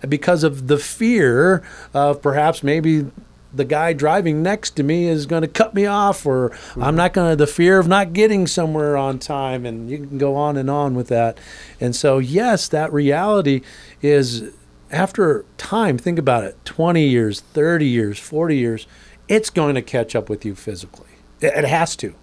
because 0.09 0.45
of 0.45 0.67
the 0.67 0.79
fear 0.79 1.63
of 1.95 2.23
perhaps 2.23 2.63
maybe 2.63 3.07
the 3.53 3.65
guy 3.65 3.93
driving 3.93 4.43
next 4.43 4.71
to 4.77 4.83
me 4.83 5.09
is 5.09 5.27
going 5.27 5.43
to 5.43 5.49
cut 5.49 5.75
me 5.75 5.87
off 5.87 6.27
or 6.27 6.51
mm-hmm. 6.51 6.83
I'm 6.83 6.97
not 6.97 7.13
going 7.13 7.33
to 7.33 7.37
the 7.37 7.47
fear 7.47 7.79
of 7.79 7.89
not 7.89 8.13
getting 8.13 8.47
somewhere 8.47 8.97
on 8.97 9.19
time 9.19 9.65
and 9.65 9.91
you 9.91 9.99
can 9.99 10.19
go 10.19 10.37
on 10.37 10.57
and 10.57 10.69
on 10.71 10.95
with 10.95 11.09
that. 11.09 11.39
And 11.81 11.97
so 11.97 12.19
yes, 12.19 12.69
that 12.69 12.93
reality 12.93 13.63
is 14.03 14.53
after 14.91 15.45
time, 15.57 15.99
think 15.99 16.19
about 16.19 16.45
it, 16.45 16.63
20 16.65 17.07
years, 17.07 17.41
30 17.41 17.87
years, 17.87 18.19
40 18.19 18.57
years, 18.57 18.87
it's 19.29 19.51
going 19.51 19.75
to 19.75 19.83
catch 19.83 20.17
up 20.17 20.29
with 20.29 20.45
you 20.45 20.55
physically. 20.55 21.08
It 21.41 21.65
has 21.65 21.97
to. 21.97 22.15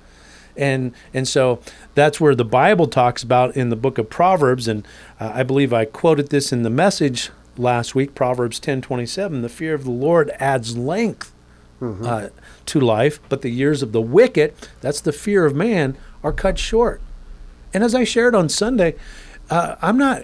and 0.57 0.93
and 1.13 1.27
so 1.27 1.60
that's 1.93 2.19
where 2.19 2.36
the 2.36 2.45
Bible 2.45 2.88
talks 2.88 3.24
about 3.24 3.55
in 3.55 3.69
the 3.69 3.75
book 3.75 3.98
of 3.98 4.10
Proverbs, 4.10 4.67
and 4.67 4.88
uh, 5.19 5.31
I 5.34 5.43
believe 5.43 5.74
I 5.74 5.86
quoted 5.86 6.29
this 6.29 6.51
in 6.51 6.63
the 6.63 6.69
message 6.69 7.31
last 7.57 7.95
week, 7.95 8.15
Proverbs 8.15 8.60
ten 8.60 8.81
twenty 8.81 9.05
seven. 9.05 9.41
The 9.41 9.50
fear 9.50 9.74
of 9.74 9.84
the 9.84 9.91
Lord 9.91 10.31
adds 10.39 10.77
length 10.77 11.34
uh, 11.81 12.29
to 12.65 12.79
life, 12.79 13.19
but 13.29 13.41
the 13.41 13.50
years 13.50 13.84
of 13.84 13.91
the 13.91 14.01
wicked, 14.01 14.53
that's 14.81 15.01
the 15.01 15.12
fear 15.12 15.45
of 15.45 15.55
man, 15.55 15.98
are 16.24 16.34
cut 16.34 16.57
short. 16.57 17.01
And 17.74 17.84
as 17.84 17.93
I 17.93 18.05
shared 18.05 18.34
on 18.34 18.50
Sunday, 18.50 18.95
uh, 19.50 19.75
I'm 19.81 19.98
not 19.98 20.24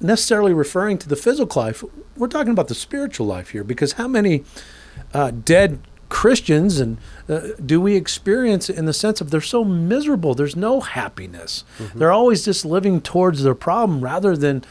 necessarily 0.00 0.54
referring 0.54 0.98
to 0.98 1.08
the 1.08 1.16
physical 1.16 1.62
life. 1.62 1.84
We're 2.16 2.28
talking 2.28 2.52
about 2.52 2.68
the 2.68 2.74
spiritual 2.74 3.26
life 3.26 3.50
here, 3.50 3.62
because 3.64 3.92
how 3.92 4.08
many 4.08 4.44
uh, 5.12 5.30
dead 5.30 5.80
Christians 6.12 6.78
and 6.78 6.98
uh, 7.26 7.40
do 7.64 7.80
we 7.80 7.96
experience 7.96 8.68
in 8.68 8.84
the 8.84 8.92
sense 8.92 9.22
of 9.22 9.30
they're 9.30 9.40
so 9.40 9.64
miserable? 9.64 10.34
There's 10.34 10.54
no 10.54 10.80
happiness. 10.80 11.64
They're 11.94 12.12
always 12.12 12.44
just 12.44 12.66
living 12.66 13.00
towards 13.00 13.42
their 13.42 13.54
problem 13.54 14.02
rather 14.02 14.36
than 14.36 14.62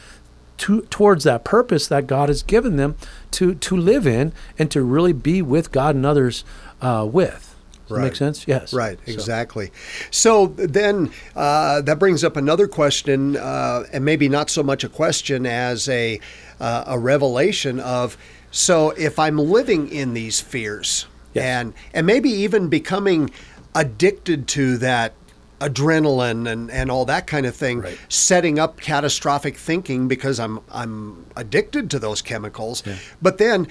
to, 0.58 0.82
towards 0.82 1.24
that 1.24 1.42
purpose 1.44 1.88
that 1.88 2.06
God 2.06 2.28
has 2.28 2.44
given 2.44 2.76
them 2.76 2.94
to 3.32 3.54
to 3.56 3.76
live 3.76 4.06
in 4.06 4.32
and 4.56 4.70
to 4.70 4.82
really 4.84 5.12
be 5.12 5.42
with 5.42 5.72
God 5.72 5.96
and 5.96 6.06
others 6.06 6.44
uh, 6.80 7.08
with. 7.10 7.48
Does 7.88 7.88
that 7.88 7.94
make 7.96 8.02
Right. 8.12 8.16
sense? 8.16 8.46
Yes. 8.46 8.72
Right, 8.72 8.98
So- 9.04 9.12
exactly. 9.12 9.72
So 10.12 10.46
then 10.56 11.10
uh, 11.34 11.80
that 11.82 11.98
brings 11.98 12.22
up 12.22 12.36
another 12.36 12.68
question, 12.68 13.36
uh, 13.36 13.82
and 13.92 14.04
maybe 14.04 14.28
not 14.28 14.48
so 14.48 14.62
much 14.62 14.84
a 14.84 14.88
question 14.88 15.44
as 15.44 15.88
a 15.88 16.20
uh, 16.60 16.84
a 16.86 16.98
revelation 17.00 17.80
of. 17.80 18.16
So 18.52 18.90
if 18.90 19.18
I'm 19.18 19.38
living 19.38 19.88
in 19.88 20.14
these 20.14 20.40
fears, 20.40 21.06
Yes. 21.34 21.44
and 21.44 21.74
and 21.94 22.06
maybe 22.06 22.30
even 22.30 22.68
becoming 22.68 23.30
addicted 23.74 24.46
to 24.48 24.76
that 24.78 25.14
adrenaline 25.60 26.50
and, 26.50 26.70
and 26.70 26.90
all 26.90 27.04
that 27.04 27.26
kind 27.26 27.46
of 27.46 27.54
thing, 27.54 27.80
Right. 27.80 27.98
setting 28.08 28.58
up 28.58 28.80
catastrophic 28.80 29.56
thinking 29.56 30.08
because 30.08 30.40
I'm 30.40 30.60
I'm 30.70 31.24
addicted 31.36 31.90
to 31.90 31.98
those 31.98 32.20
chemicals. 32.22 32.82
But 33.20 33.38
then 33.38 33.68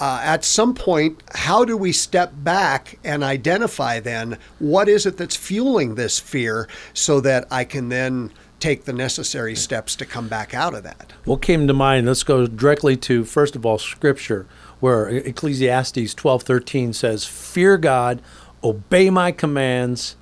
uh, 0.00 0.20
at 0.22 0.44
some 0.44 0.74
point, 0.74 1.22
how 1.34 1.64
do 1.64 1.76
we 1.76 1.92
step 1.92 2.32
back 2.38 2.98
and 3.04 3.22
identify 3.22 4.00
then 4.00 4.38
what 4.58 4.88
is 4.88 5.06
it 5.06 5.16
that's 5.16 5.36
fueling 5.36 5.94
this 5.94 6.18
fear 6.18 6.68
so 6.94 7.20
that 7.20 7.46
I 7.50 7.64
can 7.64 7.88
then 7.88 8.30
take 8.58 8.84
the 8.84 8.92
necessary 8.92 9.54
steps 9.56 9.94
to 9.96 10.06
come 10.06 10.28
back 10.28 10.54
out 10.54 10.74
of 10.74 10.82
that? 10.84 11.12
What 11.24 11.42
came 11.42 11.66
to 11.68 11.74
mind? 11.74 12.06
Let's 12.06 12.22
go 12.24 12.46
directly 12.46 12.96
to 12.98 13.24
first 13.24 13.54
of 13.56 13.66
all 13.66 13.78
Scripture, 13.78 14.46
where 14.82 15.08
Ecclesiastes 15.08 16.12
twelve 16.14 16.42
thirteen 16.42 16.92
says, 16.92 17.24
"Fear 17.24 17.78
God, 17.78 18.20
obey 18.64 19.10
my 19.10 19.30
commands, 19.30 20.16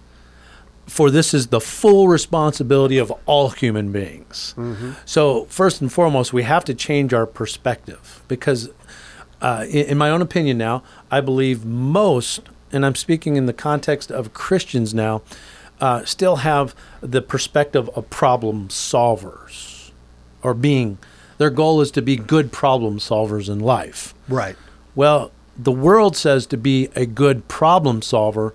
for 0.86 1.10
this 1.10 1.32
is 1.32 1.46
the 1.46 1.62
full 1.62 2.08
responsibility 2.08 2.98
of 2.98 3.10
all 3.24 3.48
human 3.48 3.90
beings." 3.90 4.54
So 5.06 5.46
first 5.46 5.80
and 5.80 5.90
foremost, 5.90 6.34
we 6.34 6.42
have 6.42 6.62
to 6.66 6.74
change 6.74 7.14
our 7.14 7.24
perspective 7.24 8.22
because, 8.28 8.68
uh, 9.40 9.64
in, 9.66 9.86
in 9.86 9.98
my 9.98 10.10
own 10.10 10.20
opinion, 10.20 10.58
now 10.58 10.82
I 11.10 11.22
believe 11.22 11.64
most, 11.64 12.40
and 12.70 12.84
I'm 12.84 12.96
speaking 12.96 13.36
in 13.36 13.46
the 13.46 13.54
context 13.54 14.10
of 14.10 14.34
Christians 14.34 14.92
now, 14.92 15.22
uh, 15.80 16.04
still 16.04 16.36
have 16.36 16.74
the 17.00 17.22
perspective 17.22 17.88
of 17.96 18.10
problem 18.10 18.68
solvers 18.68 19.90
or 20.42 20.52
being 20.52 20.98
their 21.40 21.48
goal 21.48 21.80
is 21.80 21.90
to 21.90 22.02
be 22.02 22.16
good 22.16 22.52
problem 22.52 22.98
solvers 22.98 23.48
in 23.48 23.60
life. 23.60 24.12
Right. 24.28 24.56
Well, 24.94 25.32
the 25.56 25.72
world 25.72 26.14
says 26.14 26.44
to 26.48 26.58
be 26.58 26.90
a 26.94 27.06
good 27.06 27.48
problem 27.48 28.02
solver. 28.02 28.52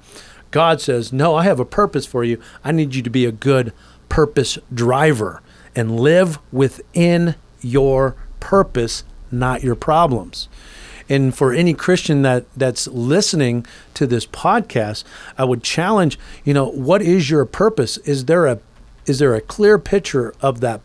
God 0.52 0.80
says, 0.80 1.12
"No, 1.12 1.34
I 1.34 1.46
have 1.46 1.60
a 1.60 1.66
purpose 1.66 2.06
for 2.06 2.24
you. 2.24 2.38
I 2.64 2.72
need 2.72 2.94
you 2.94 3.02
to 3.02 3.10
be 3.10 3.26
a 3.26 3.32
good 3.32 3.74
purpose 4.08 4.60
driver 4.72 5.42
and 5.76 6.00
live 6.00 6.38
within 6.52 7.34
your 7.60 8.16
purpose, 8.40 9.04
not 9.32 9.64
your 9.64 9.74
problems." 9.74 10.48
And 11.10 11.34
for 11.36 11.52
any 11.52 11.74
Christian 11.74 12.22
that 12.22 12.46
that's 12.56 12.88
listening 12.88 13.66
to 13.96 14.06
this 14.06 14.28
podcast, 14.28 15.04
I 15.40 15.44
would 15.44 15.64
challenge, 15.64 16.20
you 16.44 16.54
know, 16.54 16.68
what 16.68 17.02
is 17.02 17.32
your 17.32 17.46
purpose? 17.46 17.98
Is 18.06 18.26
there 18.26 18.46
a 18.46 18.60
is 19.08 19.18
there 19.18 19.34
a 19.34 19.42
clear 19.42 19.80
picture 19.80 20.36
of 20.40 20.60
that 20.62 20.82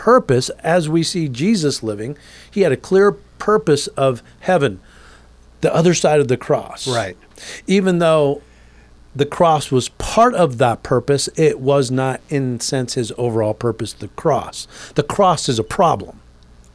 purpose 0.00 0.48
as 0.60 0.88
we 0.88 1.02
see 1.02 1.28
Jesus 1.28 1.82
living. 1.82 2.16
He 2.50 2.62
had 2.62 2.72
a 2.72 2.76
clear 2.76 3.12
purpose 3.12 3.86
of 3.88 4.22
heaven, 4.40 4.80
the 5.60 5.74
other 5.74 5.92
side 5.92 6.20
of 6.20 6.28
the 6.28 6.38
cross. 6.38 6.88
Right. 6.88 7.18
Even 7.66 7.98
though 7.98 8.40
the 9.14 9.26
cross 9.26 9.70
was 9.70 9.90
part 9.90 10.32
of 10.34 10.56
that 10.56 10.82
purpose, 10.82 11.28
it 11.36 11.60
was 11.60 11.90
not, 11.90 12.22
in 12.30 12.60
sense, 12.60 12.94
his 12.94 13.12
overall 13.18 13.52
purpose. 13.52 13.92
The 13.92 14.08
cross. 14.08 14.66
The 14.94 15.02
cross 15.02 15.50
is 15.50 15.58
a 15.58 15.64
problem. 15.64 16.18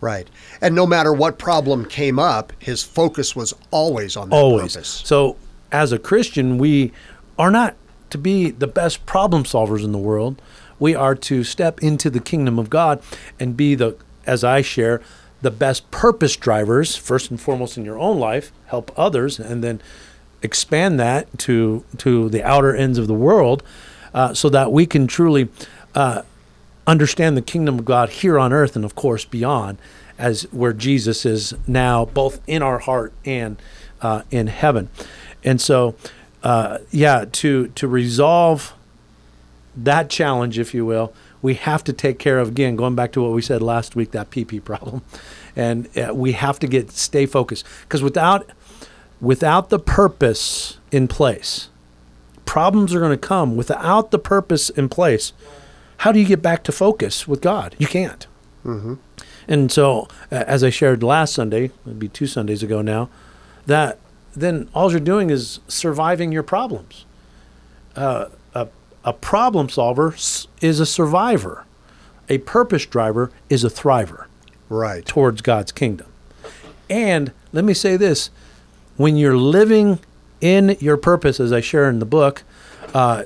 Right. 0.02 0.28
And 0.62 0.76
no 0.76 0.86
matter 0.86 1.12
what 1.12 1.40
problem 1.40 1.86
came 1.86 2.20
up, 2.20 2.54
his 2.60 2.84
focus 2.84 3.36
was 3.36 3.56
always 3.72 4.16
on 4.16 4.30
that 4.30 4.36
always. 4.36 4.76
purpose. 4.76 5.02
So, 5.04 5.36
as 5.72 5.92
a 5.92 5.98
Christian, 5.98 6.60
we 6.60 6.92
are 7.40 7.50
not 7.50 7.76
to 8.12 8.20
be 8.20 8.52
the 8.52 8.68
best 8.68 9.08
problem 9.08 9.46
solvers 9.46 9.84
in 9.84 9.94
the 9.94 9.98
world. 9.98 10.40
We 10.80 10.96
are 10.96 11.16
to 11.16 11.44
step 11.44 11.82
into 11.82 12.10
the 12.10 12.20
kingdom 12.20 12.60
of 12.60 12.70
God 12.70 13.02
and 13.40 13.56
be 13.56 13.76
the, 13.76 13.96
as 14.26 14.44
I 14.44 14.62
share, 14.62 15.02
the 15.42 15.52
best 15.52 15.90
purpose 15.92 16.36
drivers, 16.36 16.96
first 16.96 17.30
and 17.30 17.40
foremost 17.40 17.78
in 17.78 17.86
your 17.86 18.00
own 18.00 18.20
life, 18.20 18.52
help 18.68 18.92
others, 18.98 19.40
and 19.40 19.64
then 19.64 19.82
expand 20.42 21.00
that 21.00 21.38
to 21.40 21.84
to 21.98 22.30
the 22.30 22.44
outer 22.44 22.76
ends 22.76 22.98
of 22.98 23.08
the 23.08 23.14
world, 23.14 23.64
uh, 24.14 24.34
so 24.34 24.50
that 24.50 24.72
we 24.72 24.86
can 24.86 25.08
truly 25.08 25.50
uh, 25.94 26.22
understand 26.88 27.36
the 27.36 27.42
kingdom 27.42 27.80
of 27.80 27.86
God 27.86 28.10
here 28.10 28.40
on 28.40 28.54
earth 28.54 28.76
and 28.76 28.86
of 28.86 28.96
course 28.96 29.26
beyond, 29.26 29.78
as 30.18 30.44
where 30.52 30.74
Jesus 30.74 31.26
is 31.26 31.54
now 31.68 32.06
both 32.06 32.42
in 32.48 32.62
our 32.62 32.80
heart 32.80 33.14
and 33.26 33.62
uh, 34.02 34.22
in 34.32 34.48
heaven. 34.48 34.90
And 35.44 35.60
so, 35.60 35.96
uh, 36.44 36.80
yeah, 36.92 37.26
to 37.34 37.68
to 37.70 37.88
resolve 37.88 38.74
that 39.78 40.10
challenge, 40.10 40.58
if 40.58 40.74
you 40.74 40.86
will, 40.86 41.14
we 41.42 41.56
have 41.56 41.84
to 41.84 41.94
take 41.94 42.20
care 42.20 42.40
of 42.40 42.50
again. 42.50 42.76
Going 42.76 42.96
back 42.96 43.12
to 43.14 43.22
what 43.22 43.32
we 43.32 43.42
said 43.42 43.62
last 43.62 43.96
week, 43.96 44.12
that 44.12 44.32
PP 44.32 44.64
problem, 44.64 45.02
and 45.56 45.88
uh, 45.98 46.14
we 46.14 46.32
have 46.34 46.60
to 46.60 46.68
get 46.68 46.92
stay 46.92 47.26
focused 47.26 47.66
because 47.84 48.02
without 48.02 48.50
without 49.22 49.70
the 49.70 49.80
purpose 49.80 50.78
in 50.92 51.08
place, 51.08 51.70
problems 52.46 52.94
are 52.94 53.00
going 53.00 53.12
to 53.12 53.28
come. 53.28 53.56
Without 53.56 54.12
the 54.12 54.20
purpose 54.20 54.70
in 54.70 54.90
place, 54.90 55.34
how 55.98 56.12
do 56.12 56.20
you 56.20 56.26
get 56.26 56.42
back 56.42 56.64
to 56.64 56.72
focus 56.72 57.28
with 57.28 57.42
God? 57.42 57.76
You 57.78 57.88
can't. 57.88 58.28
And 59.48 59.72
so, 59.72 60.08
uh, 60.32 60.44
as 60.48 60.64
I 60.64 60.70
shared 60.72 61.04
last 61.04 61.34
Sunday, 61.34 61.72
maybe 61.86 62.08
two 62.08 62.26
Sundays 62.28 62.64
ago 62.64 62.82
now, 62.82 63.10
that 63.68 64.00
then 64.36 64.70
all 64.74 64.92
you're 64.92 65.00
doing 65.00 65.30
is 65.30 65.60
surviving 65.68 66.32
your 66.32 66.44
problems. 66.44 67.06
Uh, 67.96 68.26
a, 69.06 69.14
problem 69.14 69.70
solver 69.70 70.14
is 70.62 70.80
a 70.80 70.86
survivor. 70.86 71.64
A 72.28 72.40
purpose 72.40 72.86
driver 72.86 73.32
is 73.50 73.64
a 73.64 73.70
thriver 73.70 74.26
Right. 74.68 75.06
towards 75.06 75.42
God's 75.42 75.72
kingdom. 75.72 76.08
And 76.90 77.32
let 77.54 77.64
me 77.64 77.74
say 77.74 77.98
this 77.98 78.30
when 78.98 79.16
you're 79.16 79.38
living 79.38 80.00
in 80.42 80.76
your 80.80 80.98
purpose, 80.98 81.40
as 81.40 81.52
I 81.54 81.62
share 81.62 81.90
in 81.90 82.00
the 82.00 82.06
book, 82.06 82.44
uh, 82.94 83.24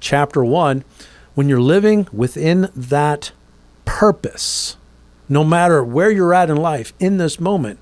chapter 0.00 0.44
one, 0.44 0.84
when 1.34 1.48
you're 1.48 1.60
living 1.60 2.08
within 2.12 2.68
that 2.74 3.32
purpose, 3.84 4.76
no 5.28 5.44
matter 5.44 5.82
where 5.82 6.10
you're 6.10 6.34
at 6.34 6.50
in 6.50 6.56
life, 6.56 6.92
in 6.98 7.18
this 7.18 7.38
moment, 7.38 7.78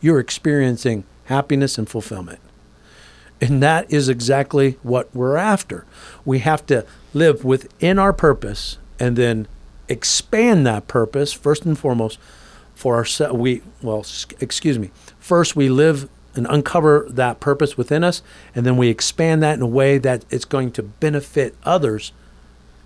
you're 0.00 0.18
experiencing 0.20 1.04
happiness 1.24 1.78
and 1.78 1.88
fulfillment. 1.88 2.38
And 3.40 3.62
that 3.62 3.90
is 3.92 4.08
exactly 4.08 4.78
what 4.82 5.14
we're 5.14 5.36
after. 5.36 5.84
We 6.24 6.38
have 6.40 6.64
to 6.66 6.86
live 7.12 7.44
within 7.44 7.98
our 7.98 8.12
purpose 8.12 8.78
and 8.98 9.16
then 9.16 9.46
expand 9.88 10.66
that 10.66 10.88
purpose 10.88 11.32
first 11.32 11.64
and 11.64 11.78
foremost 11.78 12.18
for 12.74 12.96
ourselves. 12.96 13.38
We 13.38 13.62
well, 13.82 14.04
excuse 14.40 14.78
me. 14.78 14.90
First, 15.18 15.56
we 15.56 15.68
live 15.68 16.08
and 16.34 16.46
uncover 16.48 17.06
that 17.08 17.40
purpose 17.40 17.76
within 17.76 18.04
us, 18.04 18.22
and 18.54 18.66
then 18.66 18.76
we 18.76 18.88
expand 18.88 19.42
that 19.42 19.54
in 19.54 19.62
a 19.62 19.66
way 19.66 19.98
that 19.98 20.24
it's 20.30 20.44
going 20.44 20.70
to 20.72 20.82
benefit 20.82 21.54
others, 21.64 22.12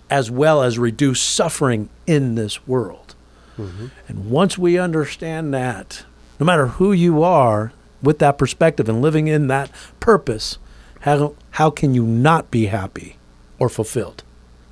as 0.09 0.31
well 0.31 0.63
as 0.63 0.79
reduce 0.79 1.19
suffering 1.19 1.89
in 2.07 2.35
this 2.35 2.65
world. 2.65 3.13
Mm-hmm. 3.57 3.87
And 4.07 4.31
once 4.31 4.57
we 4.57 4.77
understand 4.77 5.53
that, 5.53 6.05
no 6.39 6.45
matter 6.45 6.67
who 6.67 6.93
you 6.93 7.21
are, 7.23 7.73
with 8.01 8.19
that 8.19 8.37
perspective 8.37 8.89
and 8.89 9.01
living 9.01 9.27
in 9.27 9.47
that 9.47 9.71
purpose, 9.99 10.57
how, 11.01 11.35
how 11.51 11.69
can 11.69 11.93
you 11.93 12.03
not 12.03 12.51
be 12.51 12.67
happy 12.67 13.17
or 13.59 13.69
fulfilled? 13.69 14.23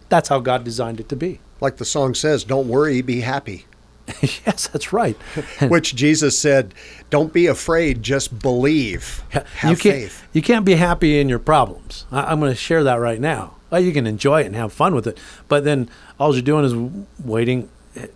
That's 0.10 0.30
how 0.30 0.40
God 0.40 0.64
designed 0.64 1.00
it 1.00 1.10
to 1.10 1.16
be. 1.16 1.40
Like 1.62 1.78
the 1.78 1.86
song 1.86 2.16
says, 2.16 2.44
don't 2.44 2.68
worry, 2.68 3.02
be 3.02 3.22
happy. 3.22 3.66
yes, 4.22 4.68
that's 4.68 4.92
right. 4.92 5.16
which 5.62 5.96
Jesus 5.96 6.38
said, 6.38 6.74
"Don't 7.10 7.32
be 7.32 7.48
afraid, 7.48 8.02
just 8.04 8.40
believe, 8.40 9.24
have 9.30 9.46
you 9.64 9.78
can't, 9.78 9.82
faith." 9.82 10.28
You 10.34 10.42
can't 10.42 10.66
be 10.66 10.76
happy 10.76 11.20
in 11.20 11.30
your 11.30 11.40
problems. 11.40 12.06
I, 12.12 12.32
am 12.32 12.40
going 12.40 12.52
to 12.52 12.58
share 12.58 12.84
that 12.84 12.96
right 12.96 13.20
now. 13.20 13.56
Well, 13.70 13.82
you 13.82 13.94
can 13.94 14.08
enjoy 14.08 14.42
it 14.42 14.48
and 14.48 14.56
have 14.56 14.74
fun 14.74 14.96
with 14.96 15.06
it, 15.06 15.18
but 15.48 15.64
then 15.64 15.90
all 16.20 16.34
you're 16.34 16.42
doing 16.42 16.66
is 16.66 17.04
waiting. 17.24 17.70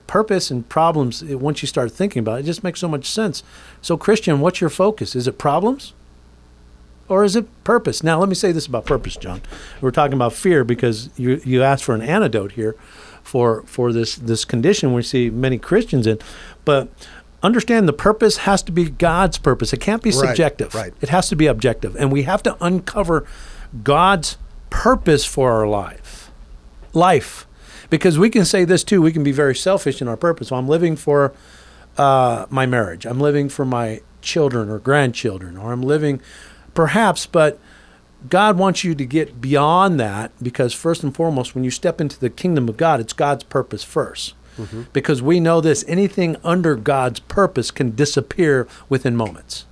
Purpose 0.07 0.51
and 0.51 0.67
problems. 0.69 1.23
Once 1.23 1.61
you 1.61 1.67
start 1.67 1.91
thinking 1.91 2.19
about 2.19 2.37
it, 2.37 2.41
it 2.41 2.45
just 2.45 2.63
makes 2.63 2.79
so 2.79 2.87
much 2.87 3.09
sense. 3.09 3.43
So, 3.81 3.97
Christian, 3.97 4.39
what's 4.39 4.61
your 4.61 4.69
focus? 4.69 5.15
Is 5.15 5.27
it 5.27 5.37
problems? 5.37 5.93
or 7.09 7.23
is 7.23 7.35
it 7.35 7.63
purpose? 7.63 8.03
Now, 8.03 8.19
let 8.19 8.29
me 8.29 8.35
say 8.35 8.51
this 8.51 8.65
about 8.65 8.85
purpose, 8.85 9.15
John. 9.15 9.41
We're 9.81 9.91
talking 9.91 10.13
about 10.13 10.33
fear 10.33 10.63
because 10.63 11.09
you 11.17 11.41
you 11.43 11.63
asked 11.63 11.83
for 11.83 11.95
an 11.95 12.01
antidote 12.01 12.53
here 12.53 12.75
for 13.23 13.63
for 13.63 13.91
this 13.93 14.15
this 14.15 14.45
condition 14.45 14.93
we 14.93 15.03
see 15.03 15.29
many 15.29 15.57
Christians 15.57 16.07
in, 16.07 16.19
but 16.65 16.89
understand 17.41 17.87
the 17.87 17.93
purpose 17.93 18.37
has 18.37 18.63
to 18.63 18.71
be 18.71 18.89
God's 18.89 19.37
purpose. 19.37 19.73
It 19.73 19.81
can't 19.81 20.01
be 20.01 20.11
subjective. 20.11 20.73
Right, 20.73 20.83
right. 20.85 20.93
It 21.01 21.09
has 21.09 21.29
to 21.29 21.35
be 21.35 21.47
objective, 21.47 21.95
and 21.95 22.11
we 22.11 22.23
have 22.23 22.41
to 22.43 22.57
uncover 22.61 23.25
God's 23.83 24.37
purpose 24.69 25.25
for 25.25 25.51
our 25.51 25.67
life. 25.67 26.31
Life, 26.93 27.47
because 27.93 28.17
we 28.17 28.27
can 28.27 28.43
say 28.43 28.65
this 28.65 28.83
too. 28.83 29.03
We 29.03 29.11
can 29.13 29.23
be 29.23 29.31
very 29.31 29.53
selfish 29.55 30.01
in 30.01 30.07
our 30.07 30.17
purpose. 30.17 30.47
So 30.47 30.55
I'm 30.55 30.67
living 30.67 30.95
for 30.95 31.31
uh, 31.95 32.47
my 32.49 32.65
marriage. 32.65 33.05
I'm 33.05 33.19
living 33.19 33.49
for 33.49 33.65
my 33.65 34.01
children 34.19 34.67
or 34.67 34.79
grandchildren, 34.79 35.57
or 35.57 35.71
I'm 35.71 35.83
living, 35.83 36.19
perhaps, 36.73 37.27
but 37.27 37.59
God 38.27 38.57
wants 38.57 38.83
you 38.83 38.95
to 38.95 39.05
get 39.05 39.39
beyond 39.39 39.99
that 39.99 40.31
because, 40.41 40.73
first 40.73 41.03
and 41.03 41.13
foremost, 41.13 41.53
when 41.53 41.63
you 41.63 41.69
step 41.69 42.01
into 42.01 42.19
the 42.19 42.31
kingdom 42.31 42.67
of 42.67 42.77
God, 42.77 42.99
it's 42.99 43.13
God's 43.13 43.43
purpose 43.43 43.85
1st 43.85 44.33
mm-hmm. 44.57 44.81
Because 44.91 45.21
we 45.21 45.39
know 45.39 45.61
this 45.61 45.85
anything 45.87 46.35
under 46.43 46.75
God's 46.75 47.19
purpose 47.19 47.69
can 47.69 47.95
disappear 47.95 48.67
within 48.89 49.15
moments. 49.15 49.67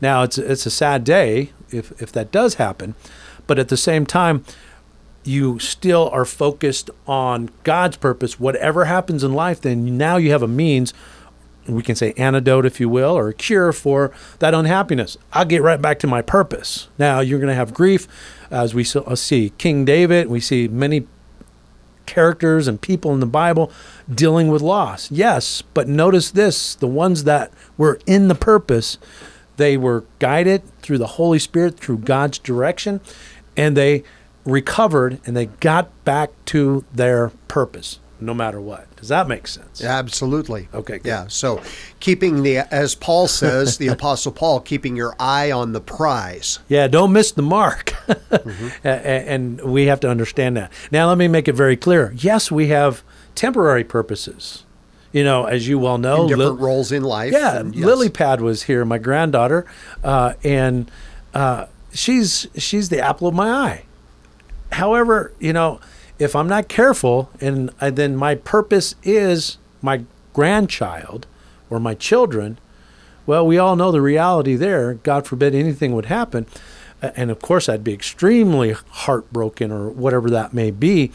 Now, 0.00 0.22
it's, 0.22 0.38
it's 0.38 0.64
a 0.64 0.70
sad 0.70 1.04
day 1.04 1.52
if, 1.70 2.00
if 2.00 2.10
that 2.12 2.32
does 2.32 2.54
happen, 2.54 2.94
but 3.46 3.58
at 3.58 3.68
the 3.68 3.76
same 3.76 4.06
time, 4.06 4.42
you 5.26 5.58
still 5.58 6.08
are 6.10 6.24
focused 6.24 6.90
on 7.06 7.50
God's 7.62 7.96
purpose. 7.96 8.38
Whatever 8.38 8.84
happens 8.84 9.24
in 9.24 9.32
life, 9.32 9.60
then 9.60 9.96
now 9.96 10.16
you 10.16 10.30
have 10.30 10.42
a 10.42 10.48
means 10.48 10.92
we 11.66 11.82
can 11.82 11.96
say 11.96 12.12
antidote, 12.16 12.66
if 12.66 12.78
you 12.78 12.88
will, 12.88 13.16
or 13.16 13.28
a 13.28 13.34
cure 13.34 13.72
for 13.72 14.12
that 14.38 14.54
unhappiness. 14.54 15.16
I'll 15.32 15.44
get 15.44 15.62
right 15.62 15.80
back 15.80 15.98
to 16.00 16.06
my 16.06 16.22
purpose. 16.22 16.88
Now 16.98 17.20
you're 17.20 17.38
going 17.38 17.48
to 17.48 17.54
have 17.54 17.72
grief, 17.72 18.06
as 18.50 18.74
we 18.74 18.84
uh, 18.94 19.14
see 19.14 19.50
King 19.56 19.84
David. 19.84 20.28
We 20.28 20.40
see 20.40 20.68
many 20.68 21.06
characters 22.06 22.68
and 22.68 22.80
people 22.80 23.14
in 23.14 23.20
the 23.20 23.26
Bible 23.26 23.72
dealing 24.12 24.48
with 24.48 24.60
loss. 24.60 25.10
Yes, 25.10 25.62
but 25.72 25.88
notice 25.88 26.30
this: 26.30 26.74
the 26.74 26.86
ones 26.86 27.24
that 27.24 27.50
were 27.78 27.98
in 28.06 28.28
the 28.28 28.34
purpose, 28.34 28.98
they 29.56 29.76
were 29.76 30.04
guided 30.18 30.62
through 30.80 30.98
the 30.98 31.06
Holy 31.06 31.38
Spirit, 31.38 31.78
through 31.78 31.98
God's 31.98 32.38
direction, 32.38 33.00
and 33.56 33.74
they 33.74 34.02
recovered 34.44 35.20
and 35.26 35.36
they 35.36 35.46
got 35.46 36.04
back 36.04 36.30
to 36.46 36.84
their 36.92 37.30
purpose 37.48 37.98
no 38.24 38.34
matter 38.34 38.60
what. 38.60 38.94
Does 38.96 39.08
that 39.08 39.28
make 39.28 39.46
sense? 39.46 39.82
Absolutely. 39.82 40.68
Okay. 40.72 40.98
Good. 40.98 41.06
Yeah. 41.06 41.26
So, 41.28 41.62
keeping 42.00 42.42
the, 42.42 42.58
as 42.72 42.94
Paul 42.94 43.28
says, 43.28 43.78
the 43.78 43.88
Apostle 43.88 44.32
Paul, 44.32 44.60
keeping 44.60 44.96
your 44.96 45.14
eye 45.18 45.52
on 45.52 45.72
the 45.72 45.80
prize. 45.80 46.58
Yeah. 46.68 46.86
Don't 46.88 47.12
miss 47.12 47.32
the 47.32 47.42
mark. 47.42 47.86
mm-hmm. 48.08 48.86
and 48.86 49.60
we 49.60 49.86
have 49.86 50.00
to 50.00 50.10
understand 50.10 50.56
that. 50.56 50.72
Now, 50.90 51.08
let 51.08 51.18
me 51.18 51.28
make 51.28 51.48
it 51.48 51.54
very 51.54 51.76
clear. 51.76 52.14
Yes, 52.16 52.50
we 52.50 52.68
have 52.68 53.02
temporary 53.34 53.84
purposes. 53.84 54.64
You 55.12 55.22
know, 55.22 55.44
as 55.44 55.68
you 55.68 55.78
well 55.78 55.98
know, 55.98 56.22
in 56.22 56.28
different 56.28 56.60
Li- 56.60 56.64
roles 56.64 56.90
in 56.90 57.04
life. 57.04 57.32
Yeah. 57.32 57.58
And, 57.58 57.74
yes. 57.74 57.84
Lily 57.84 58.08
Pad 58.08 58.40
was 58.40 58.64
here, 58.64 58.84
my 58.84 58.98
granddaughter, 58.98 59.64
uh, 60.02 60.34
and 60.42 60.90
uh, 61.32 61.66
she's 61.92 62.48
she's 62.56 62.88
the 62.88 63.00
apple 63.00 63.28
of 63.28 63.34
my 63.34 63.48
eye. 63.48 63.84
However, 64.74 65.32
you 65.38 65.52
know 65.52 65.80
if 66.18 66.36
I'm 66.36 66.48
not 66.48 66.68
careful, 66.68 67.30
and 67.40 67.70
I, 67.80 67.90
then 67.90 68.16
my 68.16 68.34
purpose 68.36 68.94
is 69.02 69.58
my 69.82 70.04
grandchild 70.32 71.26
or 71.70 71.80
my 71.80 71.94
children, 71.94 72.58
well, 73.26 73.46
we 73.46 73.58
all 73.58 73.74
know 73.76 73.90
the 73.90 74.00
reality 74.00 74.54
there. 74.54 74.94
God 74.94 75.26
forbid 75.26 75.54
anything 75.54 75.94
would 75.94 76.06
happen. 76.06 76.46
And 77.00 77.30
of 77.30 77.40
course, 77.40 77.68
I'd 77.68 77.84
be 77.84 77.92
extremely 77.92 78.72
heartbroken 78.72 79.72
or 79.72 79.90
whatever 79.90 80.30
that 80.30 80.54
may 80.54 80.70
be. 80.70 81.10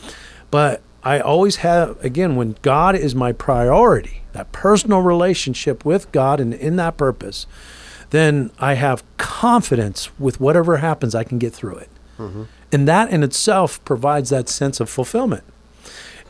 But 0.52 0.82
I 1.04 1.20
always 1.20 1.58
have, 1.58 2.04
again, 2.04 2.36
when 2.36 2.56
God 2.62 2.96
is 2.96 3.16
my 3.16 3.32
priority, 3.32 4.22
that 4.34 4.52
personal 4.52 5.02
relationship 5.02 5.86
with 5.86 6.12
God 6.12 6.40
and 6.40 6.54
in 6.54 6.76
that 6.76 6.98
purpose, 6.98 7.46
then 8.10 8.52
I 8.60 8.74
have 8.74 9.04
confidence 9.18 10.10
with 10.20 10.40
whatever 10.40 10.78
happens, 10.78 11.16
I 11.16 11.24
can 11.24 11.38
get 11.38 11.54
through 11.54 11.78
it. 11.78 11.90
Mm-hmm. 12.18 12.44
And 12.72 12.88
that 12.88 13.10
in 13.10 13.24
itself 13.24 13.84
provides 13.86 14.30
that 14.30 14.50
sense 14.50 14.80
of 14.80 14.90
fulfillment. 14.90 15.44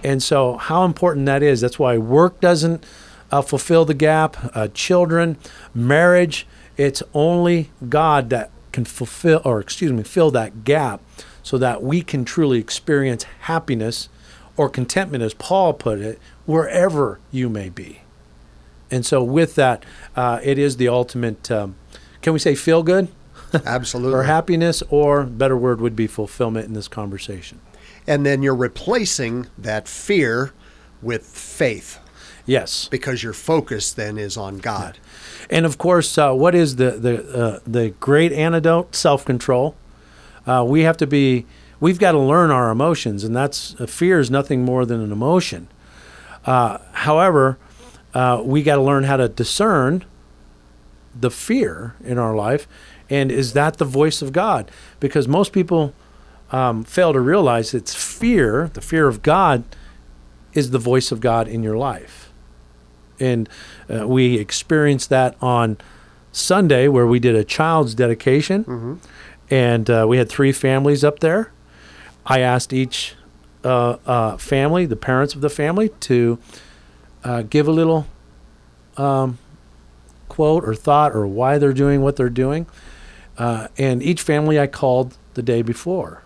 And 0.03 0.23
so, 0.23 0.55
how 0.55 0.85
important 0.85 1.25
that 1.25 1.43
is, 1.43 1.61
that's 1.61 1.77
why 1.77 1.97
work 1.97 2.39
doesn't 2.39 2.85
uh, 3.31 3.41
fulfill 3.41 3.85
the 3.85 3.93
gap, 3.93 4.37
uh, 4.55 4.69
children, 4.73 5.37
marriage, 5.73 6.47
it's 6.77 7.03
only 7.13 7.71
God 7.89 8.29
that 8.29 8.51
can 8.71 8.85
fulfill, 8.85 9.41
or 9.43 9.59
excuse 9.59 9.91
me, 9.91 10.03
fill 10.03 10.31
that 10.31 10.63
gap 10.63 11.01
so 11.43 11.57
that 11.57 11.83
we 11.83 12.01
can 12.01 12.23
truly 12.23 12.59
experience 12.59 13.23
happiness 13.41 14.07
or 14.55 14.69
contentment, 14.69 15.23
as 15.23 15.33
Paul 15.33 15.73
put 15.73 15.99
it, 15.99 16.19
wherever 16.45 17.19
you 17.31 17.49
may 17.49 17.69
be. 17.69 18.01
And 18.89 19.05
so, 19.05 19.21
with 19.21 19.55
that, 19.55 19.83
uh, 20.15 20.39
it 20.41 20.57
is 20.57 20.77
the 20.77 20.87
ultimate, 20.87 21.51
um, 21.51 21.75
can 22.21 22.33
we 22.33 22.39
say 22.39 22.55
feel 22.55 22.83
good? 22.83 23.09
Absolutely. 23.65 24.13
or 24.13 24.23
happiness, 24.23 24.83
or 24.89 25.23
better 25.23 25.57
word 25.57 25.81
would 25.81 25.95
be 25.95 26.07
fulfillment 26.07 26.67
in 26.67 26.73
this 26.73 26.87
conversation. 26.87 27.59
And 28.07 28.25
then 28.25 28.41
you're 28.41 28.55
replacing 28.55 29.47
that 29.57 29.87
fear 29.87 30.53
with 31.01 31.25
faith. 31.25 31.99
Yes. 32.45 32.87
Because 32.89 33.21
your 33.21 33.33
focus 33.33 33.91
then 33.93 34.17
is 34.17 34.35
on 34.35 34.57
God. 34.57 34.97
And 35.49 35.65
of 35.65 35.77
course, 35.77 36.17
uh, 36.17 36.33
what 36.33 36.55
is 36.55 36.77
the 36.77 36.91
the 36.91 37.37
uh, 37.37 37.59
the 37.65 37.89
great 37.99 38.31
antidote? 38.31 38.95
Self 38.95 39.25
control. 39.25 39.75
Uh, 40.47 40.65
we 40.67 40.81
have 40.81 40.97
to 40.97 41.07
be. 41.07 41.45
We've 41.79 41.99
got 41.99 42.11
to 42.13 42.19
learn 42.19 42.51
our 42.51 42.71
emotions, 42.71 43.23
and 43.23 43.35
that's 43.35 43.79
uh, 43.79 43.85
fear 43.85 44.19
is 44.19 44.29
nothing 44.31 44.65
more 44.65 44.85
than 44.85 44.99
an 45.01 45.11
emotion. 45.11 45.67
Uh, 46.45 46.79
however, 46.93 47.57
uh, 48.13 48.41
we 48.43 48.63
got 48.63 48.75
to 48.75 48.81
learn 48.81 49.03
how 49.03 49.17
to 49.17 49.29
discern 49.29 50.03
the 51.19 51.31
fear 51.31 51.95
in 52.03 52.17
our 52.17 52.35
life 52.35 52.67
and 53.09 53.31
is 53.31 53.53
that 53.53 53.77
the 53.77 53.85
voice 53.85 54.21
of 54.21 54.31
God? 54.31 54.69
Because 54.99 55.27
most 55.27 55.51
people 55.51 55.93
um, 56.51 56.83
fail 56.83 57.13
to 57.13 57.19
realize 57.19 57.73
it's 57.73 57.95
fear, 57.95 58.69
the 58.73 58.81
fear 58.81 59.07
of 59.07 59.21
God, 59.21 59.63
is 60.53 60.71
the 60.71 60.79
voice 60.79 61.11
of 61.11 61.19
God 61.19 61.47
in 61.47 61.63
your 61.63 61.77
life. 61.77 62.31
And 63.19 63.49
uh, 63.89 64.07
we 64.07 64.37
experienced 64.37 65.09
that 65.09 65.35
on 65.41 65.77
Sunday 66.31 66.87
where 66.87 67.05
we 67.05 67.19
did 67.19 67.35
a 67.35 67.43
child's 67.43 67.93
dedication. 67.93 68.63
Mm-hmm. 68.63 68.93
And 69.49 69.89
uh, 69.89 70.05
we 70.07 70.17
had 70.17 70.29
three 70.29 70.51
families 70.51 71.03
up 71.03 71.19
there. 71.19 71.51
I 72.25 72.39
asked 72.41 72.73
each 72.73 73.15
uh, 73.63 73.97
uh 74.05 74.37
family, 74.37 74.85
the 74.85 74.95
parents 74.95 75.33
of 75.33 75.41
the 75.41 75.49
family, 75.49 75.89
to 76.01 76.39
uh, 77.23 77.41
give 77.41 77.67
a 77.67 77.71
little 77.71 78.07
um, 78.95 79.37
quote 80.29 80.63
or 80.63 80.75
thought 80.75 81.13
or 81.13 81.27
why 81.27 81.57
they're 81.57 81.73
doing 81.73 82.01
what 82.01 82.15
they're 82.15 82.29
doing. 82.29 82.67
Uh, 83.39 83.69
and 83.77 84.03
each 84.03 84.21
family 84.21 84.59
I 84.59 84.67
called 84.67 85.17
the 85.33 85.41
day 85.41 85.61
before, 85.61 86.23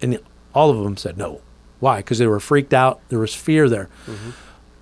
and 0.00 0.18
all 0.54 0.70
of 0.70 0.82
them 0.82 0.96
said 0.96 1.18
no. 1.18 1.40
Why? 1.80 1.98
Because 1.98 2.18
they 2.18 2.26
were 2.26 2.40
freaked 2.40 2.72
out. 2.72 3.00
There 3.08 3.18
was 3.18 3.34
fear 3.34 3.68
there. 3.68 3.88
Mm-hmm. 4.06 4.30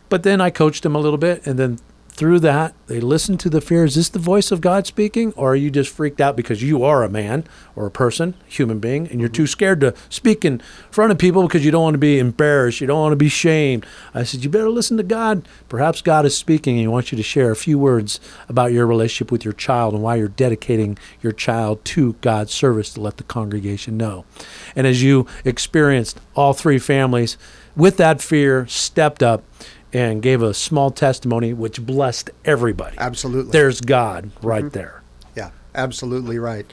But 0.08 0.22
then 0.22 0.40
I 0.40 0.50
coached 0.50 0.82
them 0.82 0.94
a 0.94 0.98
little 0.98 1.18
bit, 1.18 1.46
and 1.46 1.58
then 1.58 1.78
through 2.18 2.40
that, 2.40 2.74
they 2.88 2.98
listen 2.98 3.38
to 3.38 3.48
the 3.48 3.61
fear. 3.61 3.85
Is 3.85 3.94
this 3.94 4.09
the 4.09 4.18
voice 4.18 4.50
of 4.50 4.61
God 4.61 4.88
speaking? 4.88 5.33
Or 5.35 5.52
are 5.52 5.57
you 5.57 5.70
just 5.70 5.88
freaked 5.88 6.20
out 6.20 6.35
because 6.35 6.64
you 6.64 6.83
are 6.83 7.04
a 7.04 7.09
man 7.09 7.44
or 7.76 7.87
a 7.87 7.92
person, 7.92 8.35
human 8.44 8.81
being, 8.81 9.07
and 9.07 9.20
you're 9.20 9.28
too 9.28 9.46
scared 9.46 9.81
to 9.83 9.94
speak 10.09 10.44
in 10.44 10.61
front 10.90 11.12
of 11.12 11.18
people 11.18 11.42
because 11.42 11.64
you 11.64 11.70
don't 11.70 11.85
want 11.85 11.94
to 11.94 11.98
be 11.98 12.18
embarrassed? 12.18 12.81
You 12.81 12.88
don't 12.88 12.98
want 12.98 13.12
to 13.12 13.16
be 13.16 13.28
shamed. 13.28 13.87
I 14.12 14.24
said, 14.24 14.42
You 14.42 14.50
better 14.50 14.68
listen 14.68 14.96
to 14.96 15.04
God. 15.04 15.46
Perhaps 15.68 16.02
God 16.02 16.26
is 16.26 16.37
speaking 16.37 16.74
and 16.74 16.81
He 16.81 16.88
wants 16.88 17.12
you 17.12 17.16
to 17.16 17.22
share 17.22 17.52
a 17.52 17.57
few 17.57 17.78
words 17.78 18.18
about 18.48 18.72
your 18.72 18.85
relationship 18.85 19.31
with 19.31 19.44
your 19.44 19.54
child 19.54 19.94
and 19.94 20.02
why 20.02 20.16
you're 20.16 20.26
dedicating 20.26 20.98
your 21.22 21.33
child 21.33 21.85
to 21.85 22.14
God's 22.14 22.52
service 22.52 22.92
to 22.94 23.00
let 23.00 23.18
the 23.18 23.22
congregation 23.22 23.96
know. 23.96 24.24
And 24.74 24.88
as 24.88 25.04
you 25.04 25.28
experienced 25.44 26.18
all 26.35 26.52
three 26.52 26.81
families, 26.81 27.38
with 27.76 27.96
that 27.98 28.20
fear, 28.20 28.66
stepped 28.66 29.22
up 29.22 29.44
and 29.92 30.22
gave 30.22 30.42
a 30.42 30.53
small 30.55 30.90
testimony 30.90 31.53
which 31.53 31.85
blessed 31.85 32.31
everybody. 32.44 32.96
Absolutely. 32.98 33.53
There's 33.53 33.81
God 33.81 34.31
right 34.42 34.64
mm-hmm. 34.64 34.74
there. 34.74 35.03
Yeah, 35.35 35.51
absolutely 35.74 36.38
right. 36.38 36.70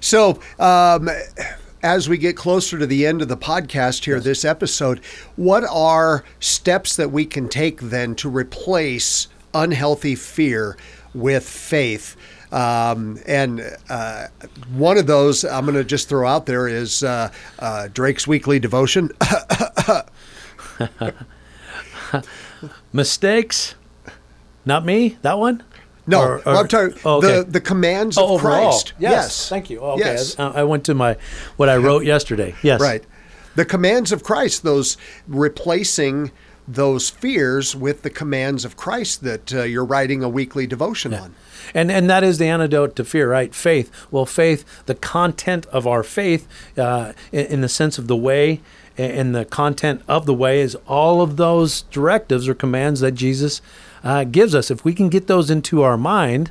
So, 0.00 0.40
um, 0.58 1.08
as 1.82 2.08
we 2.08 2.18
get 2.18 2.36
closer 2.36 2.78
to 2.78 2.86
the 2.86 3.06
end 3.06 3.22
of 3.22 3.28
the 3.28 3.36
podcast 3.36 4.04
here, 4.04 4.18
this 4.18 4.44
episode, 4.44 4.98
what 5.36 5.64
are 5.64 6.24
steps 6.40 6.96
that 6.96 7.12
we 7.12 7.24
can 7.24 7.48
take 7.48 7.80
then 7.80 8.14
to 8.16 8.28
replace 8.28 9.28
unhealthy 9.54 10.16
fear 10.16 10.76
with 11.14 11.48
faith? 11.48 12.16
Um, 12.52 13.20
and 13.26 13.60
uh, 13.88 14.28
one 14.72 14.98
of 14.98 15.06
those 15.06 15.44
I'm 15.44 15.64
going 15.64 15.76
to 15.76 15.84
just 15.84 16.08
throw 16.08 16.26
out 16.26 16.46
there 16.46 16.66
is 16.68 17.04
uh, 17.04 17.30
uh, 17.58 17.88
Drake's 17.92 18.26
weekly 18.26 18.58
devotion. 18.58 19.10
Mistakes? 22.92 23.74
Not 24.64 24.84
me? 24.84 25.16
That 25.22 25.38
one? 25.38 25.62
No, 26.06 26.20
Or- 26.20 26.36
or- 26.46 26.56
I'm 26.56 26.68
talking 26.68 26.96
oh, 27.04 27.16
okay. 27.18 27.38
the 27.38 27.44
the 27.44 27.60
commands 27.60 28.16
of 28.16 28.24
Oh, 28.24 28.34
overall. 28.34 28.70
Christ. 28.70 28.92
Yes. 28.98 29.48
Thank 29.48 29.70
you. 29.70 29.80
Oh, 29.80 29.92
okay. 29.92 30.04
Yes. 30.04 30.38
I, 30.38 30.48
I 30.60 30.62
went 30.64 30.84
to 30.84 30.94
my 30.94 31.16
what 31.56 31.68
I 31.68 31.76
wrote 31.76 32.04
yesterday. 32.04 32.54
Yes. 32.62 32.80
Right. 32.80 33.04
The 33.56 33.64
commands 33.64 34.12
of 34.12 34.22
Christ, 34.22 34.62
those 34.62 34.96
replacing 35.26 36.30
those 36.68 37.10
fears 37.10 37.74
with 37.76 38.02
the 38.02 38.10
commands 38.10 38.64
of 38.64 38.76
Christ 38.76 39.22
that 39.22 39.54
uh, 39.54 39.62
you're 39.62 39.84
writing 39.84 40.22
a 40.24 40.28
weekly 40.28 40.66
devotion 40.66 41.14
on. 41.14 41.34
And 41.74 41.90
and 41.90 42.08
that 42.10 42.22
is 42.22 42.38
the 42.38 42.46
antidote 42.46 42.94
to 42.96 43.04
fear, 43.04 43.28
right? 43.30 43.52
Faith. 43.54 43.90
Well, 44.12 44.26
faith, 44.26 44.64
the 44.86 44.94
content 44.94 45.66
of 45.66 45.86
our 45.86 46.02
faith, 46.04 46.46
uh, 46.78 47.12
in, 47.32 47.46
in 47.46 47.60
the 47.62 47.68
sense 47.68 47.98
of 47.98 48.06
the 48.08 48.16
way, 48.16 48.60
and 48.96 49.34
the 49.34 49.44
content 49.44 50.02
of 50.08 50.26
the 50.26 50.34
way 50.34 50.60
is 50.60 50.76
all 50.86 51.20
of 51.20 51.36
those 51.36 51.82
directives 51.82 52.48
or 52.48 52.54
commands 52.54 53.00
that 53.00 53.12
Jesus 53.12 53.60
uh, 54.02 54.24
gives 54.24 54.54
us. 54.54 54.70
If 54.70 54.84
we 54.84 54.94
can 54.94 55.08
get 55.08 55.26
those 55.26 55.50
into 55.50 55.82
our 55.82 55.96
mind, 55.96 56.50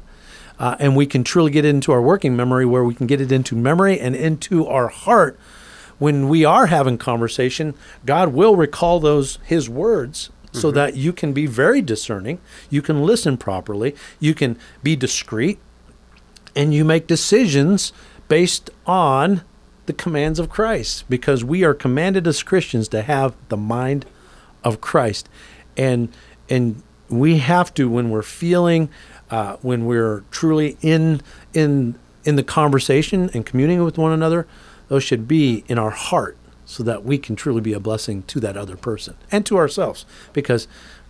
uh, 0.60 0.76
and 0.80 0.96
we 0.96 1.06
can 1.06 1.24
truly 1.24 1.52
get 1.52 1.66
it 1.66 1.70
into 1.70 1.92
our 1.92 2.02
working 2.02 2.36
memory, 2.36 2.66
where 2.66 2.84
we 2.84 2.96
can 2.96 3.08
get 3.08 3.20
it 3.20 3.32
into 3.32 3.56
memory 3.56 4.00
and 4.00 4.16
into 4.16 4.66
our 4.68 4.88
heart. 4.88 5.40
When 5.98 6.28
we 6.28 6.44
are 6.44 6.68
having 6.68 6.98
conversation, 6.98 7.74
God 8.06 8.34
will 8.34 8.56
recall 8.56 9.00
those 9.00 9.40
His 9.44 9.70
words 9.70 10.30
so 10.52 10.72
that 10.72 10.96
you 10.96 11.12
can 11.12 11.34
be 11.34 11.46
very 11.46 11.82
discerning, 11.82 12.40
you 12.70 12.82
can 12.82 13.04
listen 13.04 13.36
properly, 13.36 13.94
you 14.22 14.34
can 14.34 14.58
be 14.82 14.96
discreet, 14.96 15.60
and 16.56 16.74
you 16.74 16.86
make 16.86 17.08
decisions 17.08 17.92
based 18.30 18.70
on 18.86 19.42
the 19.86 19.94
commands 19.94 20.40
of 20.40 20.50
Christ 20.50 21.06
because 21.10 21.44
we 21.44 21.64
are 21.64 21.74
commanded 21.74 22.28
as 22.28 22.44
Christians 22.44 22.88
to 22.90 23.02
have 23.02 23.36
the 23.50 23.58
mind 23.58 24.06
of 24.64 24.82
Christ. 24.82 25.30
And 25.78 26.10
and 26.50 26.82
we 27.10 27.38
have 27.38 27.74
to 27.76 27.90
when 27.90 28.10
we're 28.10 28.22
feeling 28.22 28.90
uh, 29.30 29.58
when 29.62 29.86
we're 29.86 30.24
truly 30.32 30.78
in 30.82 31.22
in 31.54 31.96
in 32.24 32.36
the 32.36 32.44
conversation 32.44 33.30
and 33.34 33.46
communing 33.46 33.84
with 33.84 33.98
one 33.98 34.12
another, 34.12 34.48
those 34.88 35.04
should 35.04 35.28
be 35.28 35.64
in 35.68 35.78
our 35.78 35.92
heart 35.92 36.38
so 36.66 36.82
that 36.84 37.06
we 37.06 37.18
can 37.18 37.36
truly 37.36 37.62
be 37.62 37.74
a 37.74 37.80
blessing 37.80 38.24
to 38.24 38.40
that 38.40 38.58
other 38.58 38.76
person 38.76 39.16
and 39.32 39.46
to 39.46 39.58
ourselves. 39.58 40.06
Because 40.34 40.68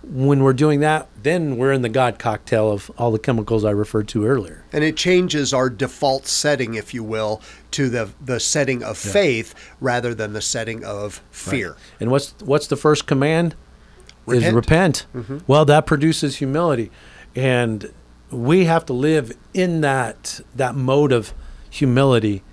when 0.08 0.44
we're 0.44 0.54
doing 0.54 0.82
that, 0.82 1.08
then 1.22 1.58
we're 1.58 1.72
in 1.72 1.82
the 1.82 1.90
God 1.90 2.20
cocktail 2.20 2.72
of 2.72 2.92
all 2.98 3.12
the 3.12 3.20
chemicals 3.20 3.66
I 3.66 3.72
referred 3.72 4.08
to 4.10 4.26
earlier. 4.26 4.64
And 4.72 4.84
it 4.84 4.96
changes 4.98 5.54
our 5.54 5.70
default 5.70 6.28
setting, 6.28 6.76
if 6.76 6.94
you 6.94 7.04
will, 7.04 7.42
to 7.72 7.90
the, 7.90 8.10
the 8.24 8.40
setting 8.40 8.84
of 8.84 8.98
faith 8.98 9.56
rather 9.80 10.14
than 10.14 10.34
the 10.34 10.42
setting 10.42 10.84
of 10.84 11.22
fear. 11.32 11.76
And 12.00 12.12
what's 12.12 12.34
what's 12.44 12.68
the 12.68 12.76
first 12.76 13.08
command? 13.08 13.56
Is 14.28 14.44
Repent. 14.44 14.56
repent. 14.56 15.06
Mm-hmm. 15.16 15.38
Well, 15.46 15.66
that 15.66 15.86
produces 15.86 16.38
humility, 16.38 16.90
and 17.36 17.94
we 18.32 18.66
have 18.66 18.86
to 18.88 18.94
live 18.94 19.32
in 19.54 19.82
that 19.82 20.40
that 20.56 20.74
mode 20.76 21.12
of 21.12 21.34
humility 21.70 22.44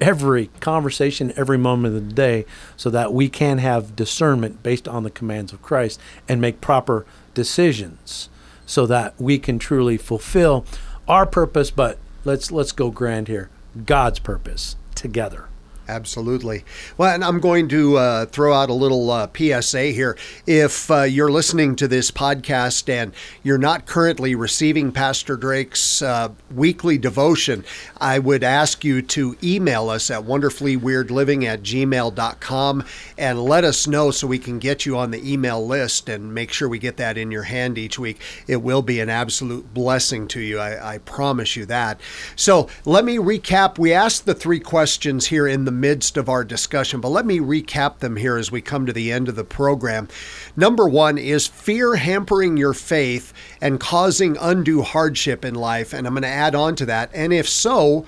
every 0.00 0.46
conversation, 0.60 1.32
every 1.36 1.58
moment 1.58 1.94
of 1.94 2.08
the 2.08 2.14
day, 2.14 2.46
so 2.76 2.90
that 2.90 3.12
we 3.12 3.28
can 3.28 3.58
have 3.58 3.94
discernment 3.94 4.62
based 4.62 4.88
on 4.88 5.02
the 5.02 5.10
commands 5.10 5.52
of 5.52 5.62
Christ 5.62 6.00
and 6.28 6.40
make 6.40 6.60
proper 6.60 7.04
decisions, 7.34 8.28
so 8.66 8.86
that 8.86 9.14
we 9.20 9.38
can 9.38 9.58
truly 9.58 9.96
fulfill 9.96 10.64
our 11.06 11.26
purpose. 11.26 11.70
But 11.70 11.98
let's 12.24 12.50
let's 12.50 12.72
go 12.72 12.90
grand 12.90 13.28
here, 13.28 13.50
God's 13.84 14.18
purpose 14.18 14.76
together. 14.94 15.49
Absolutely. 15.90 16.64
Well, 16.96 17.12
and 17.12 17.24
I'm 17.24 17.40
going 17.40 17.68
to 17.70 17.96
uh, 17.96 18.26
throw 18.26 18.54
out 18.54 18.70
a 18.70 18.74
little 18.74 19.10
uh, 19.10 19.28
PSA 19.36 19.86
here. 19.86 20.16
If 20.46 20.88
uh, 20.88 21.02
you're 21.02 21.32
listening 21.32 21.74
to 21.76 21.88
this 21.88 22.12
podcast 22.12 22.88
and 22.88 23.12
you're 23.42 23.58
not 23.58 23.86
currently 23.86 24.36
receiving 24.36 24.92
Pastor 24.92 25.36
Drake's 25.36 26.00
uh, 26.00 26.28
weekly 26.54 26.96
devotion, 26.96 27.64
I 28.00 28.20
would 28.20 28.44
ask 28.44 28.84
you 28.84 29.02
to 29.02 29.36
email 29.42 29.90
us 29.90 30.12
at 30.12 30.22
wonderfullyweirdliving 30.22 31.44
at 31.44 31.62
gmail.com 31.62 32.84
and 33.18 33.44
let 33.44 33.64
us 33.64 33.88
know 33.88 34.12
so 34.12 34.28
we 34.28 34.38
can 34.38 34.60
get 34.60 34.86
you 34.86 34.96
on 34.96 35.10
the 35.10 35.32
email 35.32 35.66
list 35.66 36.08
and 36.08 36.32
make 36.32 36.52
sure 36.52 36.68
we 36.68 36.78
get 36.78 36.98
that 36.98 37.18
in 37.18 37.32
your 37.32 37.42
hand 37.42 37.78
each 37.78 37.98
week. 37.98 38.20
It 38.46 38.62
will 38.62 38.82
be 38.82 39.00
an 39.00 39.10
absolute 39.10 39.74
blessing 39.74 40.28
to 40.28 40.40
you. 40.40 40.60
I, 40.60 40.94
I 40.94 40.98
promise 40.98 41.56
you 41.56 41.66
that. 41.66 42.00
So 42.36 42.68
let 42.84 43.04
me 43.04 43.16
recap. 43.16 43.76
We 43.76 43.92
asked 43.92 44.24
the 44.24 44.34
three 44.34 44.60
questions 44.60 45.26
here 45.26 45.48
in 45.48 45.64
the 45.64 45.79
midst 45.80 46.16
of 46.16 46.28
our 46.28 46.44
discussion, 46.44 47.00
but 47.00 47.08
let 47.08 47.26
me 47.26 47.38
recap 47.38 47.98
them 47.98 48.16
here 48.16 48.36
as 48.36 48.52
we 48.52 48.60
come 48.60 48.86
to 48.86 48.92
the 48.92 49.10
end 49.10 49.28
of 49.28 49.36
the 49.36 49.44
program. 49.44 50.08
Number 50.56 50.88
one 50.88 51.18
is 51.18 51.46
fear 51.46 51.96
hampering 51.96 52.56
your 52.56 52.74
faith 52.74 53.32
and 53.60 53.80
causing 53.80 54.36
undue 54.38 54.82
hardship 54.82 55.44
in 55.44 55.54
life. 55.54 55.92
And 55.92 56.06
I'm 56.06 56.14
going 56.14 56.22
to 56.22 56.28
add 56.28 56.54
on 56.54 56.76
to 56.76 56.86
that. 56.86 57.10
And 57.14 57.32
if 57.32 57.48
so, 57.48 58.04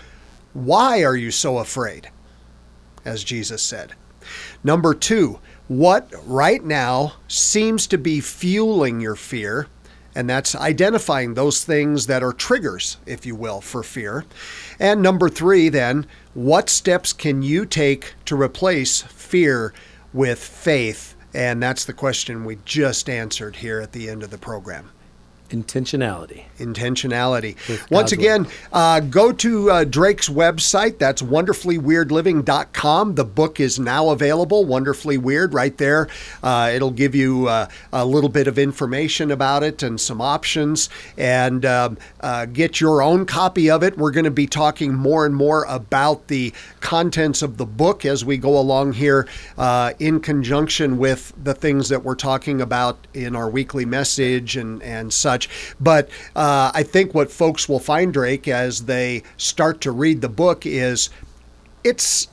why 0.52 1.02
are 1.02 1.16
you 1.16 1.30
so 1.30 1.58
afraid? 1.58 2.10
As 3.04 3.24
Jesus 3.24 3.62
said. 3.62 3.94
Number 4.62 4.94
two, 4.94 5.40
what 5.68 6.12
right 6.26 6.62
now 6.62 7.14
seems 7.26 7.86
to 7.88 7.98
be 7.98 8.20
fueling 8.20 9.00
your 9.00 9.16
fear? 9.16 9.66
And 10.14 10.28
that's 10.28 10.54
identifying 10.54 11.34
those 11.34 11.64
things 11.64 12.06
that 12.06 12.22
are 12.22 12.34
triggers, 12.34 12.98
if 13.06 13.24
you 13.24 13.34
will, 13.34 13.62
for 13.62 13.82
fear. 13.82 14.26
And 14.78 15.00
number 15.00 15.30
three, 15.30 15.70
then, 15.70 16.06
what 16.34 16.70
steps 16.70 17.12
can 17.12 17.42
you 17.42 17.66
take 17.66 18.14
to 18.24 18.40
replace 18.40 19.02
fear 19.02 19.72
with 20.12 20.42
faith? 20.42 21.14
And 21.34 21.62
that's 21.62 21.84
the 21.84 21.92
question 21.92 22.44
we 22.44 22.58
just 22.64 23.08
answered 23.08 23.56
here 23.56 23.80
at 23.80 23.92
the 23.92 24.08
end 24.08 24.22
of 24.22 24.30
the 24.30 24.38
program 24.38 24.90
Intentionality. 25.52 26.44
intentionality. 26.58 27.56
With 27.68 27.90
Once 27.90 28.10
God's 28.10 28.12
again, 28.12 28.46
uh, 28.72 29.00
go 29.00 29.32
to 29.32 29.70
uh, 29.70 29.84
Drake's 29.84 30.28
website. 30.28 30.98
That's 30.98 31.20
wonderfullyweirdliving.com. 31.20 33.14
The 33.14 33.24
book 33.24 33.60
is 33.60 33.78
now 33.78 34.10
available, 34.10 34.64
Wonderfully 34.64 35.18
Weird, 35.18 35.52
right 35.52 35.76
there. 35.76 36.08
Uh, 36.42 36.70
it'll 36.72 36.90
give 36.90 37.14
you 37.14 37.48
uh, 37.48 37.68
a 37.92 38.06
little 38.06 38.30
bit 38.30 38.46
of 38.46 38.58
information 38.58 39.30
about 39.30 39.62
it 39.62 39.82
and 39.82 40.00
some 40.00 40.22
options, 40.22 40.88
and 41.18 41.66
um, 41.66 41.98
uh, 42.20 42.46
get 42.46 42.80
your 42.80 43.02
own 43.02 43.26
copy 43.26 43.70
of 43.70 43.82
it. 43.82 43.98
We're 43.98 44.10
going 44.10 44.24
to 44.24 44.30
be 44.30 44.46
talking 44.46 44.94
more 44.94 45.26
and 45.26 45.34
more 45.34 45.64
about 45.68 46.28
the 46.28 46.54
contents 46.80 47.42
of 47.42 47.58
the 47.58 47.66
book 47.66 48.06
as 48.06 48.24
we 48.24 48.38
go 48.38 48.58
along 48.58 48.94
here, 48.94 49.28
uh, 49.58 49.92
in 49.98 50.20
conjunction 50.20 50.98
with 50.98 51.32
the 51.42 51.54
things 51.54 51.90
that 51.90 52.02
we're 52.02 52.14
talking 52.14 52.60
about 52.60 53.06
in 53.14 53.36
our 53.36 53.50
weekly 53.50 53.84
message 53.84 54.56
and, 54.56 54.82
and 54.82 55.12
such. 55.12 55.41
But 55.80 56.08
uh, 56.36 56.70
I 56.74 56.82
think 56.82 57.14
what 57.14 57.30
folks 57.30 57.68
will 57.68 57.80
find, 57.80 58.12
Drake, 58.12 58.48
as 58.48 58.84
they 58.84 59.22
start 59.36 59.80
to 59.82 59.92
read 59.92 60.20
the 60.20 60.28
book 60.28 60.66
is 60.66 61.10
it's 61.84 62.28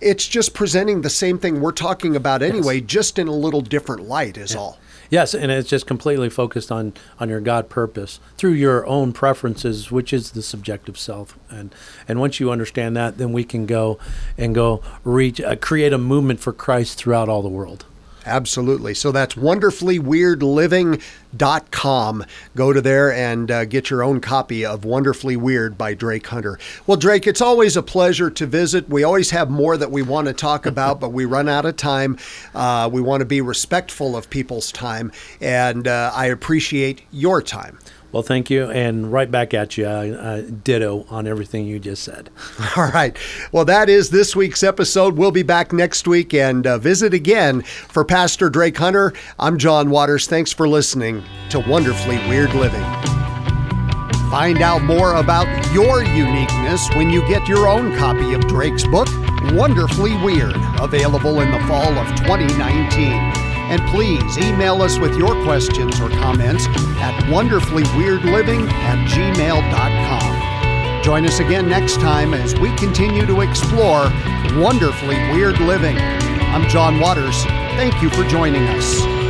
it's 0.00 0.26
just 0.26 0.54
presenting 0.54 1.02
the 1.02 1.10
same 1.10 1.38
thing 1.38 1.60
we're 1.60 1.72
talking 1.72 2.16
about 2.16 2.42
anyway, 2.42 2.80
just 2.80 3.18
in 3.18 3.28
a 3.28 3.32
little 3.32 3.60
different 3.60 4.08
light, 4.08 4.36
is 4.36 4.54
all. 4.54 4.78
Yes, 5.10 5.34
and 5.34 5.52
it's 5.52 5.68
just 5.68 5.86
completely 5.86 6.30
focused 6.30 6.72
on 6.72 6.94
on 7.20 7.28
your 7.28 7.40
God 7.40 7.68
purpose 7.68 8.20
through 8.36 8.52
your 8.52 8.86
own 8.86 9.12
preferences, 9.12 9.90
which 9.90 10.12
is 10.12 10.32
the 10.32 10.42
subjective 10.42 10.98
self. 10.98 11.38
And 11.50 11.74
and 12.08 12.18
once 12.18 12.40
you 12.40 12.50
understand 12.50 12.96
that, 12.96 13.18
then 13.18 13.32
we 13.32 13.44
can 13.44 13.66
go 13.66 13.98
and 14.38 14.54
go 14.54 14.82
reach 15.04 15.40
uh, 15.40 15.56
create 15.56 15.92
a 15.92 15.98
movement 15.98 16.40
for 16.40 16.52
Christ 16.52 16.98
throughout 16.98 17.28
all 17.28 17.42
the 17.42 17.48
world. 17.48 17.84
Absolutely. 18.26 18.94
So 18.94 19.12
that's 19.12 19.34
wonderfullyweirdliving.com. 19.34 22.24
Go 22.56 22.72
to 22.72 22.80
there 22.80 23.12
and 23.12 23.50
uh, 23.50 23.66
get 23.66 23.90
your 23.90 24.02
own 24.02 24.20
copy 24.20 24.64
of 24.64 24.84
Wonderfully 24.84 25.36
Weird 25.36 25.76
by 25.76 25.92
Drake 25.94 26.26
Hunter. 26.26 26.58
Well, 26.86 26.96
Drake, 26.96 27.26
it's 27.26 27.42
always 27.42 27.76
a 27.76 27.82
pleasure 27.82 28.30
to 28.30 28.46
visit. 28.46 28.88
We 28.88 29.04
always 29.04 29.28
have 29.30 29.50
more 29.50 29.76
that 29.76 29.90
we 29.90 30.02
want 30.02 30.28
to 30.28 30.32
talk 30.32 30.64
about, 30.74 31.00
but 31.00 31.10
we 31.10 31.26
run 31.26 31.48
out 31.48 31.66
of 31.66 31.76
time. 31.76 32.18
Uh, 32.54 32.88
we 32.92 33.02
want 33.02 33.20
to 33.20 33.26
be 33.26 33.40
respectful 33.40 34.16
of 34.16 34.30
people's 34.30 34.72
time, 34.72 35.12
and 35.40 35.86
uh, 35.86 36.10
I 36.14 36.26
appreciate 36.26 37.02
your 37.10 37.42
time. 37.42 37.78
Well, 38.14 38.22
thank 38.22 38.48
you, 38.48 38.70
and 38.70 39.10
right 39.10 39.28
back 39.28 39.54
at 39.54 39.76
you. 39.76 39.86
Uh, 39.86 40.42
ditto 40.42 41.04
on 41.10 41.26
everything 41.26 41.66
you 41.66 41.80
just 41.80 42.04
said. 42.04 42.30
All 42.76 42.88
right. 42.92 43.16
Well, 43.50 43.64
that 43.64 43.88
is 43.88 44.10
this 44.10 44.36
week's 44.36 44.62
episode. 44.62 45.16
We'll 45.16 45.32
be 45.32 45.42
back 45.42 45.72
next 45.72 46.06
week 46.06 46.32
and 46.32 46.64
uh, 46.64 46.78
visit 46.78 47.12
again 47.12 47.62
for 47.62 48.04
Pastor 48.04 48.48
Drake 48.48 48.76
Hunter. 48.76 49.14
I'm 49.40 49.58
John 49.58 49.90
Waters. 49.90 50.28
Thanks 50.28 50.52
for 50.52 50.68
listening 50.68 51.24
to 51.50 51.58
Wonderfully 51.58 52.18
Weird 52.28 52.54
Living. 52.54 52.84
Find 54.30 54.62
out 54.62 54.84
more 54.84 55.16
about 55.16 55.48
your 55.74 56.04
uniqueness 56.04 56.88
when 56.94 57.10
you 57.10 57.20
get 57.26 57.48
your 57.48 57.66
own 57.66 57.96
copy 57.96 58.32
of 58.32 58.46
Drake's 58.46 58.86
book 58.86 59.08
Wonderfully 59.54 60.16
Weird, 60.22 60.54
available 60.78 61.40
in 61.40 61.50
the 61.50 61.58
fall 61.66 61.98
of 61.98 62.06
2019. 62.18 63.43
And 63.74 63.84
please 63.88 64.38
email 64.38 64.82
us 64.82 65.00
with 65.00 65.16
your 65.18 65.34
questions 65.42 66.00
or 66.00 66.08
comments 66.08 66.68
at 67.00 67.20
wonderfullyweirdliving 67.24 68.70
at 68.70 69.08
gmail.com. 69.08 71.02
Join 71.02 71.26
us 71.26 71.40
again 71.40 71.68
next 71.68 71.94
time 71.94 72.34
as 72.34 72.54
we 72.60 72.72
continue 72.76 73.26
to 73.26 73.40
explore 73.40 74.12
wonderfully 74.62 75.16
weird 75.32 75.58
living. 75.58 75.98
I'm 75.98 76.68
John 76.68 77.00
Waters. 77.00 77.42
Thank 77.74 78.00
you 78.00 78.10
for 78.10 78.22
joining 78.28 78.62
us. 78.62 79.23